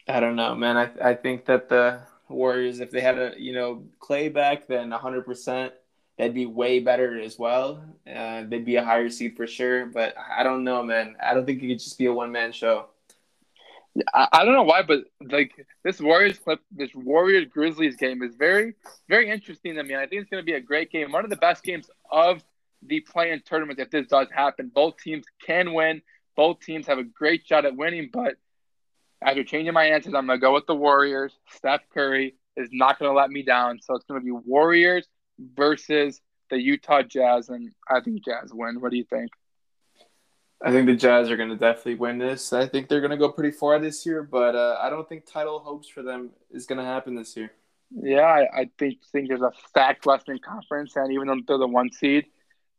I 0.09 0.21
don't 0.21 0.37
know, 0.37 0.55
man. 0.55 0.77
I 0.77 1.11
I 1.11 1.15
think 1.15 1.45
that 1.47 1.69
the 1.69 2.01
Warriors, 2.29 2.81
if 2.81 2.91
they 2.91 3.01
had 3.01 3.19
a 3.19 3.35
you 3.37 3.53
know 3.53 3.85
Clay 3.99 4.29
back, 4.29 4.67
then 4.67 4.91
100 4.91 5.25
percent 5.25 5.73
that'd 6.19 6.35
be 6.35 6.47
way 6.47 6.81
better 6.81 7.21
as 7.21 7.39
well. 7.39 7.83
Uh, 8.07 8.45
they'd 8.47 8.65
be 8.65 8.77
a 8.77 8.85
higher 8.85 9.09
seed 9.11 9.37
for 9.37 9.47
sure. 9.47 9.87
But 9.87 10.15
I 10.19 10.43
don't 10.43 10.65
know, 10.65 10.83
man. 10.83 11.17
I 11.23 11.35
don't 11.35 11.45
think 11.47 11.63
it 11.63 11.69
could 11.69 11.79
just 11.79 11.99
be 11.99 12.07
a 12.07 12.13
one 12.13 12.33
man 12.33 12.53
show. 12.53 12.87
I, 14.15 14.29
I 14.33 14.45
don't 14.45 14.55
know 14.55 14.63
why, 14.63 14.83
but 14.83 15.01
like 15.21 15.53
this 15.85 16.01
Warriors 16.01 16.39
clip, 16.39 16.61
this 16.71 16.95
Warriors 16.95 17.47
Grizzlies 17.51 17.97
game 17.97 18.23
is 18.23 18.35
very, 18.37 18.75
very 19.09 19.31
interesting 19.31 19.75
to 19.75 19.83
me. 19.83 19.95
I 19.95 20.07
think 20.07 20.23
it's 20.23 20.31
going 20.31 20.43
to 20.43 20.47
be 20.47 20.55
a 20.55 20.61
great 20.61 20.91
game. 20.91 21.13
One 21.13 21.25
of 21.25 21.31
the 21.31 21.37
best 21.37 21.63
games 21.63 21.91
of 22.11 22.43
the 22.85 23.01
play-in 23.01 23.43
tournament 23.45 23.79
if 23.79 23.91
this 23.91 24.07
does 24.07 24.29
happen. 24.35 24.71
Both 24.75 24.99
teams 24.99 25.25
can 25.45 25.75
win. 25.75 26.03
Both 26.37 26.61
teams 26.61 26.87
have 26.87 26.99
a 26.99 27.05
great 27.05 27.47
shot 27.47 27.65
at 27.67 27.77
winning, 27.77 28.11
but 28.13 28.37
after 29.23 29.45
changing 29.45 29.75
my 29.75 29.85
answers, 29.85 30.15
I'm 30.15 30.27
going 30.27 30.39
to 30.39 30.41
go 30.41 30.55
with 30.55 30.67
the 30.67 30.75
Warriors. 30.75 31.37
Steph 31.51 31.83
Curry 31.93 32.35
is 32.57 32.71
not 32.73 32.99
going 32.99 33.11
to 33.11 33.17
let 33.17 33.31
me 33.31 33.43
down. 33.43 33.79
So 33.81 33.95
it's 33.95 34.05
going 34.07 34.21
to 34.21 34.25
be 34.25 34.33
Warriors 34.33 35.07
versus 35.55 36.21
the 36.51 36.61
Utah 36.61 37.03
Jazz, 37.03 37.49
and 37.49 37.73
I 37.89 38.01
think 38.01 38.25
Jazz 38.25 38.51
win. 38.53 38.81
What 38.81 38.91
do 38.91 38.97
you 38.97 39.05
think? 39.05 39.31
I 40.65 40.71
think 40.71 40.87
the 40.87 40.95
Jazz 40.95 41.29
are 41.31 41.37
going 41.37 41.49
to 41.49 41.57
definitely 41.57 41.97
win 41.97 42.19
this. 42.19 42.53
I 42.53 42.69
think 42.69 42.89
they're 42.89 43.01
going 43.01 43.11
to 43.11 43.17
go 43.17 43.31
pretty 43.31 43.51
far 43.51 43.81
this 43.81 44.07
year, 44.07 44.23
but 44.23 44.55
uh, 44.55 44.79
I 44.81 44.91
don't 44.91 45.09
think 45.09 45.27
title 45.27 45.59
hopes 45.59 45.89
for 45.89 46.03
them 46.03 46.31
is 46.53 46.67
going 46.67 46.79
to 46.79 46.85
happen 46.85 47.17
this 47.17 47.37
year. 47.37 47.51
Yeah, 47.91 48.23
I, 48.23 48.61
I 48.61 48.71
think 48.79 48.99
think 49.11 49.29
there's 49.29 49.43
a 49.43 49.51
stacked 49.69 50.07
Western 50.07 50.39
Conference, 50.39 50.97
and 50.97 51.13
even 51.13 51.27
though 51.27 51.41
they're 51.47 51.59
the 51.59 51.67
one 51.67 51.91
seed, 51.91 52.27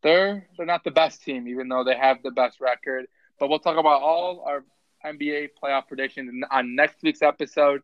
they're 0.01 0.47
they're 0.57 0.65
not 0.65 0.83
the 0.83 0.91
best 0.91 1.23
team, 1.23 1.47
even 1.47 1.67
though 1.67 1.83
they 1.83 1.95
have 1.95 2.23
the 2.23 2.31
best 2.31 2.59
record. 2.61 3.05
But 3.39 3.49
we'll 3.49 3.59
talk 3.59 3.77
about 3.77 4.01
all 4.01 4.43
our 4.47 4.63
NBA 5.05 5.49
playoff 5.61 5.87
predictions 5.87 6.43
on 6.49 6.75
next 6.75 6.97
week's 7.03 7.21
episode, 7.21 7.81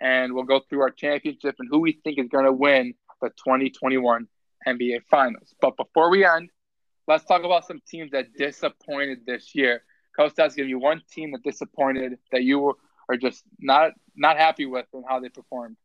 and 0.00 0.34
we'll 0.34 0.44
go 0.44 0.60
through 0.68 0.80
our 0.80 0.90
championship 0.90 1.54
and 1.58 1.68
who 1.70 1.78
we 1.78 1.98
think 2.04 2.18
is 2.18 2.28
going 2.28 2.44
to 2.44 2.52
win 2.52 2.94
the 3.22 3.28
2021 3.28 4.26
NBA 4.66 5.04
Finals. 5.10 5.54
But 5.60 5.76
before 5.76 6.10
we 6.10 6.26
end, 6.26 6.50
let's 7.06 7.24
talk 7.24 7.44
about 7.44 7.66
some 7.66 7.80
teams 7.86 8.12
that 8.12 8.34
disappointed 8.36 9.20
this 9.26 9.54
year. 9.54 9.82
Kostas, 10.18 10.54
give 10.54 10.68
you 10.68 10.78
one 10.78 11.02
team 11.10 11.32
that 11.32 11.42
disappointed 11.42 12.18
that 12.32 12.42
you 12.42 12.74
are 13.08 13.16
just 13.16 13.44
not 13.60 13.92
not 14.16 14.36
happy 14.36 14.66
with 14.66 14.86
and 14.92 15.04
how 15.08 15.20
they 15.20 15.28
performed. 15.28 15.76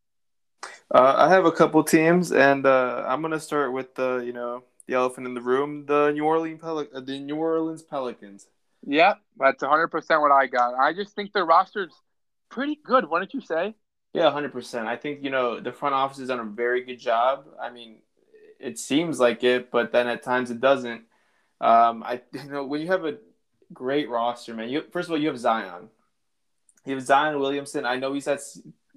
Uh, 0.93 1.13
I 1.17 1.29
have 1.29 1.45
a 1.45 1.51
couple 1.51 1.83
teams, 1.83 2.31
and 2.31 2.65
uh, 2.65 3.03
I'm 3.07 3.21
gonna 3.21 3.39
start 3.39 3.73
with 3.73 3.95
the 3.95 4.23
you 4.25 4.33
know 4.33 4.63
the 4.87 4.95
elephant 4.95 5.27
in 5.27 5.33
the 5.33 5.41
room, 5.41 5.85
the 5.85 6.11
New 6.11 6.23
Orleans 6.23 6.61
Pel- 6.61 6.87
uh, 6.93 6.99
the 7.01 7.19
New 7.19 7.35
Orleans 7.35 7.83
Pelicans. 7.83 8.47
Yeah, 8.85 9.15
that's 9.37 9.63
100% 9.63 10.21
what 10.21 10.31
I 10.31 10.47
got. 10.47 10.73
I 10.73 10.93
just 10.93 11.15
think 11.15 11.33
their 11.33 11.45
roster's 11.45 11.93
pretty 12.49 12.79
good, 12.83 13.09
wouldn't 13.09 13.33
you 13.33 13.41
say? 13.41 13.75
Yeah, 14.13 14.23
100%. 14.23 14.87
I 14.87 14.97
think, 14.97 15.23
you 15.23 15.29
know, 15.29 15.59
the 15.59 15.71
front 15.71 15.95
office 15.95 16.17
has 16.17 16.27
done 16.27 16.39
a 16.39 16.45
very 16.45 16.83
good 16.83 16.99
job. 16.99 17.45
I 17.61 17.69
mean, 17.69 17.99
it 18.59 18.77
seems 18.77 19.19
like 19.19 19.43
it, 19.43 19.71
but 19.71 19.91
then 19.91 20.07
at 20.07 20.23
times 20.23 20.51
it 20.51 20.59
doesn't. 20.59 21.03
Um, 21.61 22.03
I 22.03 22.21
you 22.33 22.51
know 22.51 22.65
when 22.65 22.81
you 22.81 22.87
have 22.87 23.05
a 23.05 23.17
great 23.73 24.09
roster, 24.09 24.53
man. 24.53 24.69
You 24.69 24.83
first 24.91 25.07
of 25.07 25.13
all 25.13 25.19
you 25.19 25.27
have 25.29 25.39
Zion. 25.39 25.89
You 26.85 26.95
have 26.95 27.03
Zion 27.03 27.39
Williamson. 27.39 27.85
I 27.85 27.95
know 27.95 28.13
he's 28.13 28.25
had 28.25 28.39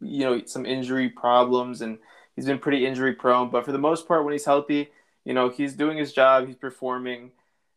you 0.00 0.24
know 0.24 0.42
some 0.46 0.66
injury 0.66 1.08
problems 1.10 1.82
and 1.82 1.98
he's 2.34 2.46
been 2.46 2.58
pretty 2.58 2.84
injury 2.84 3.12
prone, 3.12 3.50
but 3.50 3.64
for 3.64 3.72
the 3.72 3.78
most 3.78 4.08
part, 4.08 4.24
when 4.24 4.32
he's 4.32 4.44
healthy, 4.44 4.90
you 5.24 5.34
know 5.34 5.50
he's 5.50 5.74
doing 5.74 5.98
his 5.98 6.12
job. 6.12 6.46
He's 6.46 6.56
performing 6.56 7.30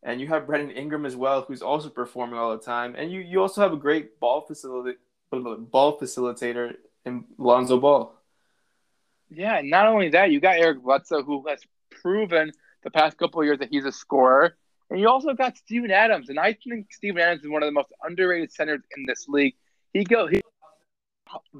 and 0.03 0.21
you 0.21 0.27
have 0.27 0.47
Brandon 0.47 0.71
Ingram 0.71 1.05
as 1.05 1.15
well, 1.15 1.41
who's 1.41 1.61
also 1.61 1.89
performing 1.89 2.39
all 2.39 2.55
the 2.55 2.63
time, 2.63 2.95
and 2.97 3.11
you 3.11 3.19
you 3.19 3.41
also 3.41 3.61
have 3.61 3.73
a 3.73 3.77
great 3.77 4.19
ball 4.19 4.41
facility 4.41 4.97
ball 5.29 5.99
facilitator 5.99 6.75
in 7.05 7.25
Lonzo 7.37 7.79
Ball. 7.79 8.13
Yeah, 9.29 9.57
and 9.57 9.69
not 9.69 9.87
only 9.87 10.09
that, 10.09 10.31
you 10.31 10.39
got 10.39 10.57
Eric 10.57 10.81
Bledsoe, 10.81 11.23
who 11.23 11.45
has 11.47 11.59
proven 11.89 12.51
the 12.83 12.91
past 12.91 13.17
couple 13.17 13.41
of 13.41 13.45
years 13.45 13.59
that 13.59 13.69
he's 13.69 13.83
a 13.83 13.91
scorer, 13.91 14.55
and 14.89 14.99
you 14.99 15.09
also 15.09 15.33
got 15.33 15.57
Steven 15.57 15.91
Adams, 15.91 16.29
and 16.29 16.39
I 16.39 16.53
think 16.53 16.93
Steven 16.93 17.21
Adams 17.21 17.43
is 17.43 17.49
one 17.49 17.63
of 17.63 17.67
the 17.67 17.73
most 17.73 17.91
underrated 18.03 18.51
centers 18.51 18.81
in 18.95 19.05
this 19.05 19.27
league. 19.27 19.55
he 19.93 20.03
go 20.03 20.27
he 20.27 20.41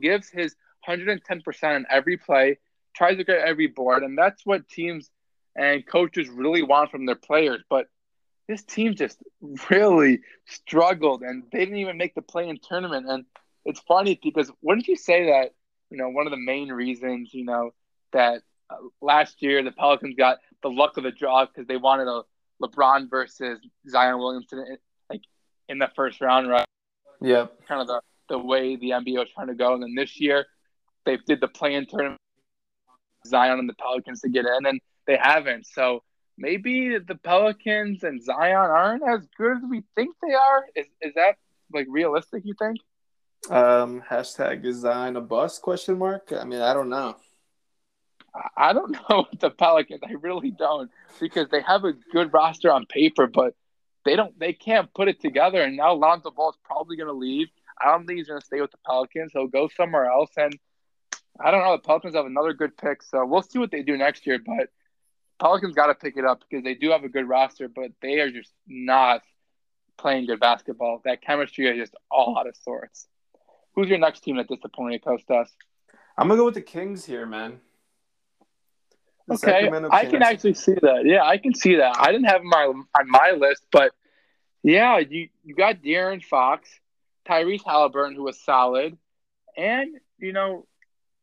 gives 0.01 0.29
his 0.29 0.55
110% 0.87 1.63
on 1.63 1.85
every 1.89 2.17
play, 2.17 2.57
tries 2.95 3.17
to 3.17 3.23
get 3.23 3.39
every 3.39 3.67
board, 3.67 4.03
and 4.03 4.17
that's 4.17 4.45
what 4.45 4.67
teams 4.69 5.09
and 5.55 5.85
coaches 5.85 6.29
really 6.29 6.63
want 6.63 6.91
from 6.91 7.05
their 7.05 7.15
players. 7.15 7.61
But 7.69 7.87
this 8.47 8.63
team 8.63 8.95
just 8.95 9.21
really 9.69 10.21
struggled, 10.45 11.21
and 11.21 11.43
they 11.51 11.59
didn't 11.59 11.77
even 11.77 11.97
make 11.97 12.15
the 12.15 12.21
play-in 12.21 12.59
tournament. 12.59 13.07
And 13.09 13.25
it's 13.65 13.81
funny 13.81 14.19
because 14.23 14.51
wouldn't 14.61 14.87
you 14.87 14.95
say 14.95 15.25
that 15.25 15.53
you 15.89 15.97
know 15.97 16.09
one 16.09 16.27
of 16.27 16.31
the 16.31 16.37
main 16.37 16.69
reasons 16.69 17.33
you 17.33 17.43
know 17.43 17.71
that 18.13 18.41
uh, 18.69 18.75
last 19.01 19.41
year 19.41 19.61
the 19.63 19.71
Pelicans 19.71 20.15
got 20.15 20.37
the 20.63 20.69
luck 20.69 20.97
of 20.97 21.03
the 21.03 21.11
draw 21.11 21.45
because 21.45 21.67
they 21.67 21.77
wanted 21.77 22.07
a 22.07 22.21
LeBron 22.61 23.09
versus 23.09 23.59
Zion 23.89 24.17
Williamson 24.17 24.77
like 25.09 25.21
in 25.69 25.77
the 25.79 25.89
first 25.95 26.21
round, 26.21 26.49
right? 26.49 26.65
Yeah, 27.21 27.47
kind 27.67 27.81
of 27.81 27.87
the 27.87 28.01
the 28.29 28.39
way 28.39 28.75
the 28.75 28.89
NBA 28.91 29.17
was 29.17 29.29
trying 29.33 29.47
to 29.47 29.55
go. 29.55 29.73
And 29.73 29.83
then 29.83 29.95
this 29.95 30.19
year, 30.19 30.45
they 31.05 31.17
did 31.25 31.39
the 31.39 31.47
play-in 31.47 31.85
tournament, 31.85 32.19
Zion 33.25 33.59
and 33.59 33.69
the 33.69 33.73
Pelicans 33.75 34.21
to 34.21 34.29
get 34.29 34.45
in, 34.45 34.65
and 34.65 34.79
they 35.05 35.17
haven't. 35.17 35.65
So 35.65 36.03
maybe 36.37 36.97
the 36.97 37.15
Pelicans 37.15 38.03
and 38.03 38.21
Zion 38.21 38.55
aren't 38.55 39.03
as 39.07 39.27
good 39.37 39.57
as 39.57 39.63
we 39.69 39.83
think 39.95 40.15
they 40.21 40.33
are. 40.33 40.65
Is 40.75 40.85
is 41.01 41.13
that 41.15 41.35
like 41.73 41.87
realistic? 41.89 42.43
You 42.45 42.55
think? 42.59 42.77
Um, 43.49 44.03
hashtag 44.09 44.65
is 44.65 44.77
Zion 44.77 45.15
a 45.15 45.21
bust? 45.21 45.61
Question 45.61 45.97
mark. 45.97 46.33
I 46.37 46.43
mean, 46.43 46.59
I 46.59 46.73
don't 46.73 46.89
know. 46.89 47.15
I 48.55 48.73
don't 48.73 48.91
know 49.09 49.25
the 49.39 49.49
Pelicans. 49.49 50.01
I 50.03 50.13
really 50.13 50.51
don't 50.51 50.91
because 51.19 51.49
they 51.49 51.61
have 51.61 51.83
a 51.83 51.93
good 51.93 52.33
roster 52.33 52.71
on 52.71 52.85
paper, 52.85 53.27
but 53.27 53.55
they 54.05 54.15
don't. 54.15 54.37
They 54.39 54.53
can't 54.53 54.93
put 54.93 55.07
it 55.07 55.19
together. 55.21 55.61
And 55.61 55.77
now 55.77 55.93
Lonzo 55.93 56.31
Ball 56.31 56.51
is 56.51 56.57
probably 56.63 56.97
going 56.97 57.07
to 57.07 57.13
leave. 57.13 57.47
I 57.81 57.91
don't 57.91 58.05
think 58.07 58.17
he's 58.17 58.27
going 58.27 58.39
to 58.39 58.45
stay 58.45 58.61
with 58.61 58.71
the 58.71 58.77
Pelicans. 58.85 59.31
He'll 59.33 59.47
go 59.47 59.69
somewhere 59.75 60.05
else. 60.05 60.31
And 60.37 60.57
I 61.39 61.51
don't 61.51 61.61
know. 61.61 61.73
The 61.73 61.83
Pelicans 61.83 62.15
have 62.15 62.25
another 62.25 62.53
good 62.53 62.77
pick, 62.77 63.03
so 63.03 63.25
we'll 63.25 63.41
see 63.41 63.59
what 63.59 63.71
they 63.71 63.83
do 63.83 63.97
next 63.97 64.25
year. 64.25 64.39
But 64.43 64.69
Pelicans 65.39 65.75
got 65.75 65.87
to 65.87 65.95
pick 65.95 66.17
it 66.17 66.25
up 66.25 66.43
because 66.49 66.63
they 66.63 66.73
do 66.73 66.91
have 66.91 67.03
a 67.03 67.09
good 67.09 67.27
roster, 67.27 67.67
but 67.67 67.91
they 68.01 68.19
are 68.19 68.31
just 68.31 68.51
not 68.67 69.21
playing 69.97 70.25
good 70.25 70.39
basketball. 70.39 71.01
That 71.05 71.21
chemistry 71.21 71.67
is 71.67 71.77
just 71.77 71.95
all 72.09 72.37
out 72.39 72.47
of 72.47 72.55
sorts. 72.55 73.07
Who's 73.75 73.89
your 73.89 73.99
next 73.99 74.21
team 74.21 74.37
that 74.37 74.47
disappointed, 74.47 75.03
Costas? 75.03 75.51
I'm 76.17 76.27
gonna 76.27 76.39
go 76.39 76.45
with 76.45 76.55
the 76.55 76.61
Kings 76.61 77.05
here, 77.05 77.27
man. 77.27 77.59
Okay, 79.29 79.69
I 79.91 80.05
can 80.05 80.23
actually 80.23 80.53
see 80.53 80.75
that. 80.81 81.03
Yeah, 81.05 81.23
I 81.23 81.37
can 81.37 81.53
see 81.53 81.75
that. 81.75 81.97
I 81.99 82.11
didn't 82.11 82.27
have 82.27 82.43
my 82.43 82.63
on 82.63 83.09
my 83.09 83.31
list, 83.37 83.63
but 83.71 83.91
yeah, 84.63 84.99
you 84.99 85.29
you 85.43 85.53
got 85.55 85.81
De'Aaron 85.81 86.23
Fox. 86.23 86.69
Tyrese 87.27 87.63
Halliburton, 87.65 88.15
who 88.15 88.23
was 88.23 88.39
solid, 88.39 88.97
and 89.57 89.95
you 90.17 90.33
know 90.33 90.65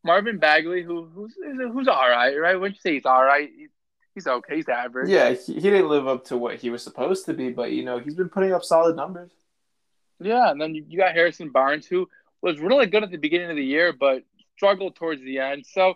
Marvin 0.04 0.38
Bagley, 0.38 0.82
who 0.82 1.06
who's 1.06 1.34
who's 1.34 1.88
all 1.88 2.08
right, 2.08 2.38
right? 2.38 2.54
Wouldn't 2.56 2.76
you 2.76 2.80
say 2.80 2.94
he's 2.94 3.06
all 3.06 3.24
right? 3.24 3.48
He's 4.14 4.26
okay. 4.26 4.56
He's 4.56 4.68
average. 4.68 5.08
Yeah, 5.08 5.30
he, 5.30 5.54
he 5.54 5.60
didn't 5.60 5.88
live 5.88 6.06
up 6.06 6.26
to 6.26 6.36
what 6.36 6.56
he 6.56 6.70
was 6.70 6.82
supposed 6.82 7.26
to 7.26 7.32
be, 7.32 7.50
but 7.50 7.72
you 7.72 7.84
know 7.84 7.98
he's 7.98 8.14
been 8.14 8.28
putting 8.28 8.52
up 8.52 8.64
solid 8.64 8.96
numbers. 8.96 9.32
Yeah, 10.20 10.50
and 10.50 10.60
then 10.60 10.74
you, 10.74 10.84
you 10.88 10.98
got 10.98 11.14
Harrison 11.14 11.50
Barnes, 11.50 11.86
who 11.86 12.08
was 12.42 12.60
really 12.60 12.86
good 12.86 13.02
at 13.02 13.10
the 13.10 13.16
beginning 13.16 13.50
of 13.50 13.56
the 13.56 13.64
year, 13.64 13.92
but 13.92 14.22
struggled 14.56 14.94
towards 14.94 15.22
the 15.22 15.38
end. 15.38 15.64
So 15.66 15.94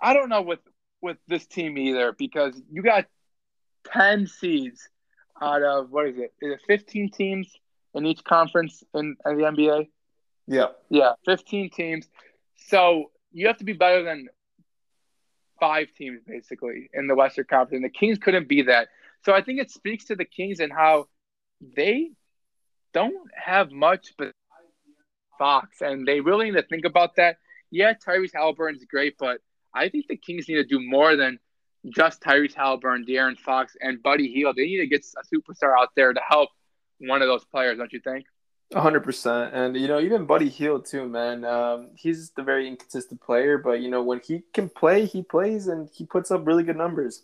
I 0.00 0.14
don't 0.14 0.28
know 0.28 0.42
with 0.42 0.60
with 1.00 1.16
this 1.28 1.46
team 1.46 1.78
either 1.78 2.12
because 2.12 2.60
you 2.70 2.82
got 2.82 3.06
ten 3.92 4.26
seeds 4.26 4.88
out 5.40 5.62
of 5.62 5.90
what 5.90 6.06
is 6.06 6.18
it? 6.18 6.32
Is 6.40 6.52
it 6.52 6.60
fifteen 6.66 7.10
teams? 7.10 7.56
in 7.94 8.06
each 8.06 8.24
conference 8.24 8.82
in, 8.94 9.16
in 9.26 9.36
the 9.36 9.44
NBA? 9.44 9.88
Yeah. 10.46 10.66
Yeah, 10.88 11.12
15 11.26 11.70
teams. 11.70 12.08
So 12.56 13.10
you 13.32 13.46
have 13.46 13.58
to 13.58 13.64
be 13.64 13.72
better 13.72 14.02
than 14.02 14.28
five 15.60 15.88
teams 15.96 16.20
basically 16.26 16.88
in 16.92 17.06
the 17.06 17.14
Western 17.14 17.44
Conference. 17.44 17.76
And 17.76 17.84
the 17.84 17.90
Kings 17.90 18.18
couldn't 18.18 18.48
be 18.48 18.62
that. 18.62 18.88
So 19.24 19.34
I 19.34 19.42
think 19.42 19.60
it 19.60 19.70
speaks 19.70 20.06
to 20.06 20.16
the 20.16 20.24
Kings 20.24 20.60
and 20.60 20.72
how 20.72 21.08
they 21.76 22.12
don't 22.94 23.28
have 23.34 23.70
much 23.70 24.14
but 24.16 24.32
Fox. 25.38 25.80
And 25.80 26.06
they 26.06 26.20
really 26.20 26.46
need 26.46 26.56
to 26.56 26.62
think 26.62 26.84
about 26.84 27.16
that. 27.16 27.38
Yeah, 27.70 27.92
Tyrese 27.94 28.32
Halliburton's 28.32 28.84
great, 28.84 29.16
but 29.18 29.40
I 29.74 29.88
think 29.88 30.06
the 30.08 30.16
Kings 30.16 30.48
need 30.48 30.56
to 30.56 30.64
do 30.64 30.80
more 30.80 31.16
than 31.16 31.38
just 31.90 32.20
Tyrese 32.20 32.54
Halliburton, 32.54 33.04
De'Aaron 33.06 33.38
Fox, 33.38 33.76
and 33.80 34.02
Buddy 34.02 34.32
Hield. 34.32 34.56
They 34.56 34.66
need 34.66 34.78
to 34.78 34.86
get 34.86 35.04
a 35.16 35.34
superstar 35.34 35.72
out 35.78 35.90
there 35.96 36.12
to 36.12 36.20
help 36.26 36.50
one 36.98 37.22
of 37.22 37.28
those 37.28 37.44
players, 37.44 37.78
don't 37.78 37.92
you 37.92 38.00
think? 38.00 38.26
hundred 38.74 39.00
percent, 39.00 39.54
and 39.54 39.74
you 39.76 39.88
know 39.88 39.98
even 39.98 40.26
Buddy 40.26 40.48
Hield, 40.48 40.84
too, 40.84 41.08
man. 41.08 41.42
Um, 41.44 41.88
he's 41.94 42.30
the 42.30 42.42
very 42.42 42.68
inconsistent 42.68 43.20
player, 43.20 43.56
but 43.56 43.80
you 43.80 43.88
know 43.88 44.02
when 44.02 44.20
he 44.22 44.42
can 44.52 44.68
play, 44.68 45.06
he 45.06 45.22
plays 45.22 45.68
and 45.68 45.88
he 45.94 46.04
puts 46.04 46.30
up 46.30 46.46
really 46.46 46.64
good 46.64 46.76
numbers. 46.76 47.22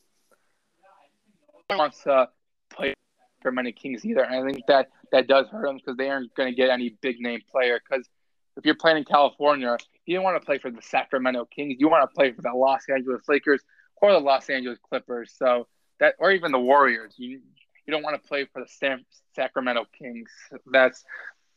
Wants 1.69 2.03
to 2.05 2.31
play 2.71 2.95
for 3.43 3.53
many 3.53 3.73
Kings 3.73 4.07
either, 4.07 4.23
and 4.23 4.35
I 4.35 4.51
think 4.51 4.65
that 4.69 4.89
that 5.13 5.29
does 5.29 5.47
hurt 5.49 5.67
them 5.67 5.77
because 5.77 5.97
they 5.99 6.09
aren't 6.09 6.35
going 6.35 6.51
to 6.51 6.57
get 6.57 6.71
any 6.71 6.97
big 7.03 7.21
name 7.21 7.41
player. 7.51 7.79
Because 7.89 8.09
if 8.57 8.65
you're 8.65 8.75
playing 8.75 8.99
in 8.99 9.05
California, 9.05 9.77
you 10.07 10.15
don't 10.17 10.25
want 10.25 10.41
to 10.41 10.45
play 10.45 10.59
for 10.59 10.71
the 10.71 10.83
Sacramento 10.83 11.47
Kings. 11.47 11.77
You 11.79 11.89
want 11.89 12.09
to 12.09 12.15
play 12.15 12.33
for 12.33 12.43
the 12.43 12.53
Los 12.55 12.89
Angeles 12.89 13.23
Lakers 13.29 13.63
or 13.97 14.13
the 14.13 14.21
Los 14.21 14.49
Angeles 14.49 14.79
Clippers. 14.89 15.35
So 15.37 15.67
that, 16.01 16.15
or 16.19 16.31
even 16.31 16.53
the 16.53 16.61
Warriors. 16.61 17.15
You 17.17 17.41
you 17.87 17.93
don't 17.93 18.03
want 18.03 18.21
to 18.21 18.29
play 18.29 18.47
for 18.51 18.63
the 18.63 18.69
San, 18.69 19.05
Sacramento 19.35 19.85
Kings. 19.97 20.31
That's 20.71 21.05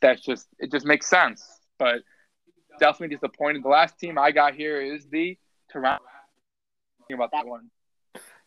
that's 0.00 0.22
just 0.22 0.46
it 0.58 0.70
just 0.70 0.86
makes 0.86 1.06
sense. 1.06 1.46
But 1.78 2.02
definitely 2.78 3.16
disappointed. 3.16 3.62
The 3.62 3.68
last 3.68 3.98
team 3.98 4.18
I 4.18 4.30
got 4.30 4.54
here 4.54 4.80
is 4.80 5.06
the 5.06 5.38
Toronto. 5.70 6.04
About 7.10 7.30
that 7.32 7.46
one. 7.46 7.70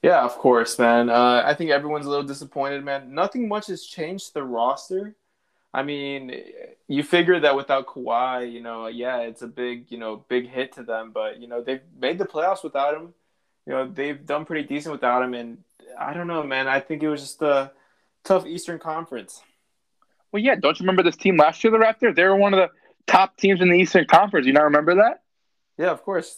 Yeah, 0.03 0.21
of 0.21 0.37
course, 0.37 0.77
man. 0.77 1.09
Uh, 1.09 1.41
I 1.43 1.55
think 1.55 1.71
everyone's 1.71 2.05
a 2.05 2.09
little 2.09 2.25
disappointed, 2.25 2.83
man. 2.83 3.13
Nothing 3.13 3.47
much 3.47 3.67
has 3.67 3.83
changed 3.83 4.35
the 4.35 4.43
roster. 4.43 5.15
I 5.73 5.83
mean, 5.83 6.33
you 6.87 7.03
figure 7.03 7.39
that 7.39 7.55
without 7.55 7.87
Kawhi, 7.87 8.51
you 8.51 8.61
know, 8.61 8.87
yeah, 8.87 9.19
it's 9.19 9.41
a 9.41 9.47
big, 9.47 9.85
you 9.89 9.97
know, 9.97 10.25
big 10.27 10.49
hit 10.49 10.73
to 10.73 10.83
them. 10.83 11.11
But 11.13 11.39
you 11.39 11.47
know, 11.47 11.61
they've 11.61 11.81
made 11.97 12.17
the 12.17 12.25
playoffs 12.25 12.63
without 12.63 12.95
him. 12.95 13.13
You 13.65 13.73
know, 13.73 13.87
they've 13.87 14.25
done 14.25 14.45
pretty 14.45 14.67
decent 14.67 14.91
without 14.91 15.23
him, 15.23 15.33
and 15.33 15.59
I 15.97 16.13
don't 16.13 16.27
know, 16.27 16.43
man. 16.43 16.67
I 16.67 16.79
think 16.79 17.03
it 17.03 17.09
was 17.09 17.21
just 17.21 17.41
a 17.41 17.71
tough 18.23 18.45
Eastern 18.45 18.79
Conference. 18.79 19.41
Well, 20.31 20.41
yeah. 20.41 20.55
Don't 20.55 20.77
you 20.79 20.83
remember 20.83 21.03
this 21.03 21.15
team 21.15 21.37
last 21.37 21.63
year, 21.63 21.71
the 21.71 21.77
Raptors? 21.77 22.15
They 22.15 22.23
were 22.23 22.35
one 22.35 22.53
of 22.53 22.59
the 22.59 22.69
top 23.07 23.37
teams 23.37 23.61
in 23.61 23.69
the 23.69 23.77
Eastern 23.77 24.05
Conference. 24.05 24.45
You 24.45 24.53
not 24.53 24.63
remember 24.63 24.95
that? 24.95 25.21
Yeah, 25.77 25.91
of 25.91 26.03
course. 26.03 26.37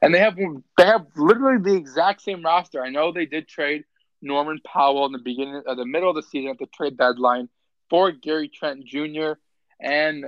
And 0.00 0.14
they 0.14 0.20
have 0.20 0.36
they 0.36 0.86
have 0.86 1.06
literally 1.16 1.60
the 1.60 1.76
exact 1.76 2.22
same 2.22 2.44
roster. 2.44 2.82
I 2.84 2.90
know 2.90 3.10
they 3.10 3.26
did 3.26 3.48
trade 3.48 3.84
Norman 4.22 4.60
Powell 4.64 5.06
in 5.06 5.12
the 5.12 5.18
beginning, 5.18 5.56
of 5.56 5.66
uh, 5.66 5.74
the 5.74 5.86
middle 5.86 6.08
of 6.08 6.16
the 6.16 6.22
season 6.22 6.50
at 6.50 6.58
the 6.58 6.66
trade 6.66 6.96
deadline 6.96 7.48
for 7.90 8.12
Gary 8.12 8.48
Trent 8.48 8.84
Jr. 8.84 9.32
And 9.80 10.26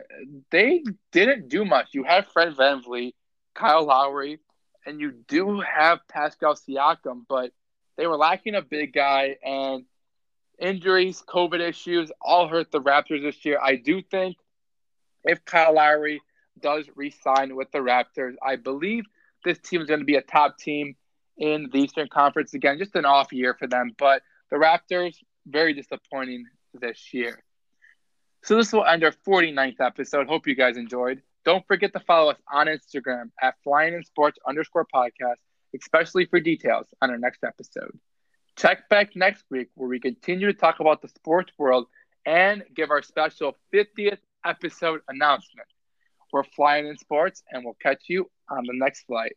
they 0.51 0.85
didn't 1.13 1.49
do 1.49 1.65
much. 1.65 1.89
You 1.93 2.05
have 2.05 2.29
Fred 2.29 2.55
VanVleet, 2.55 3.15
Kyle 3.55 3.85
Lowry, 3.85 4.39
and 4.87 5.01
you 5.01 5.13
do 5.29 5.61
have 5.61 6.01
Pascal 6.09 6.55
Siakam, 6.55 7.23
but 7.29 7.53
they 7.97 8.07
were 8.07 8.17
lacking 8.17 8.55
a 8.55 8.63
big 8.63 8.93
guy, 8.93 9.37
and 9.45 9.85
injuries, 10.59 11.23
COVID 11.29 11.61
issues 11.61 12.13
all 12.21 12.49
hurt 12.49 12.71
the 12.71 12.81
Raptors 12.81 13.23
this 13.23 13.45
year. 13.45 13.59
I 13.63 13.77
do 13.77 14.03
think 14.03 14.37
if 15.25 15.45
Kyle 15.45 15.75
Lowry 15.75 16.21
does 16.61 16.87
re-sign 16.95 17.57
with 17.57 17.71
the 17.73 17.79
Raptors, 17.79 18.35
I 18.43 18.57
believe 18.57 19.05
this 19.45 19.59
team 19.59 19.81
is 19.81 19.89
going 19.89 20.01
to 20.01 20.07
be 20.07 20.17
a 20.17 20.23
top 20.23 20.59
team 20.59 20.97
in 21.37 21.69
the 21.73 21.81
Eastern 21.81 22.09
Conference 22.09 22.55
again. 22.55 22.79
Just 22.79 22.95
an 22.95 23.05
off 23.05 23.33
year 23.33 23.55
for 23.59 23.67
them, 23.67 23.91
but 23.99 24.23
the 24.51 24.57
Raptors 24.57 25.17
very 25.47 25.73
disappointing 25.73 26.45
this 26.75 27.13
year. 27.13 27.43
So 28.43 28.57
this 28.57 28.73
will 28.73 28.85
end 28.85 29.05
our 29.05 29.13
49th 29.27 29.81
episode. 29.81 30.27
Hope 30.27 30.47
you 30.47 30.55
guys 30.55 30.77
enjoyed. 30.77 31.23
Don't 31.45 31.67
forget 31.67 31.93
to 31.93 32.01
follow 32.01 32.31
us 32.31 32.39
on 32.53 32.67
Instagram 32.67 33.31
at 33.41 33.55
flying 33.63 33.95
in 33.95 34.03
sports 34.05 34.39
underscore 34.47 34.87
podcast, 34.93 35.37
especially 35.75 36.27
for 36.27 36.41
details 36.41 36.87
on 37.01 37.11
our 37.11 37.19
next 37.19 37.45
episode. 37.45 37.99
Check 38.57 38.89
back 38.89 39.17
next 39.17 39.45
week 39.51 39.69
where 39.75 39.89
we 39.89 40.01
continue 40.01 40.47
to 40.47 40.55
talk 40.55 40.81
about 40.81 41.01
the 41.03 41.09
sports 41.09 41.53
world 41.59 41.87
and 42.27 42.63
give 42.75 42.91
our 42.91 43.03
special 43.03 43.57
50th 43.73 44.19
episode 44.45 45.01
announcement. 45.09 45.69
We're 46.33 46.45
flying 46.45 46.87
in 46.87 46.97
sports 46.99 47.43
and 47.51 47.65
we'll 47.65 47.77
catch 47.81 48.05
you 48.09 48.31
on 48.51 48.65
the 48.67 48.75
next 48.75 49.05
flight. 49.05 49.37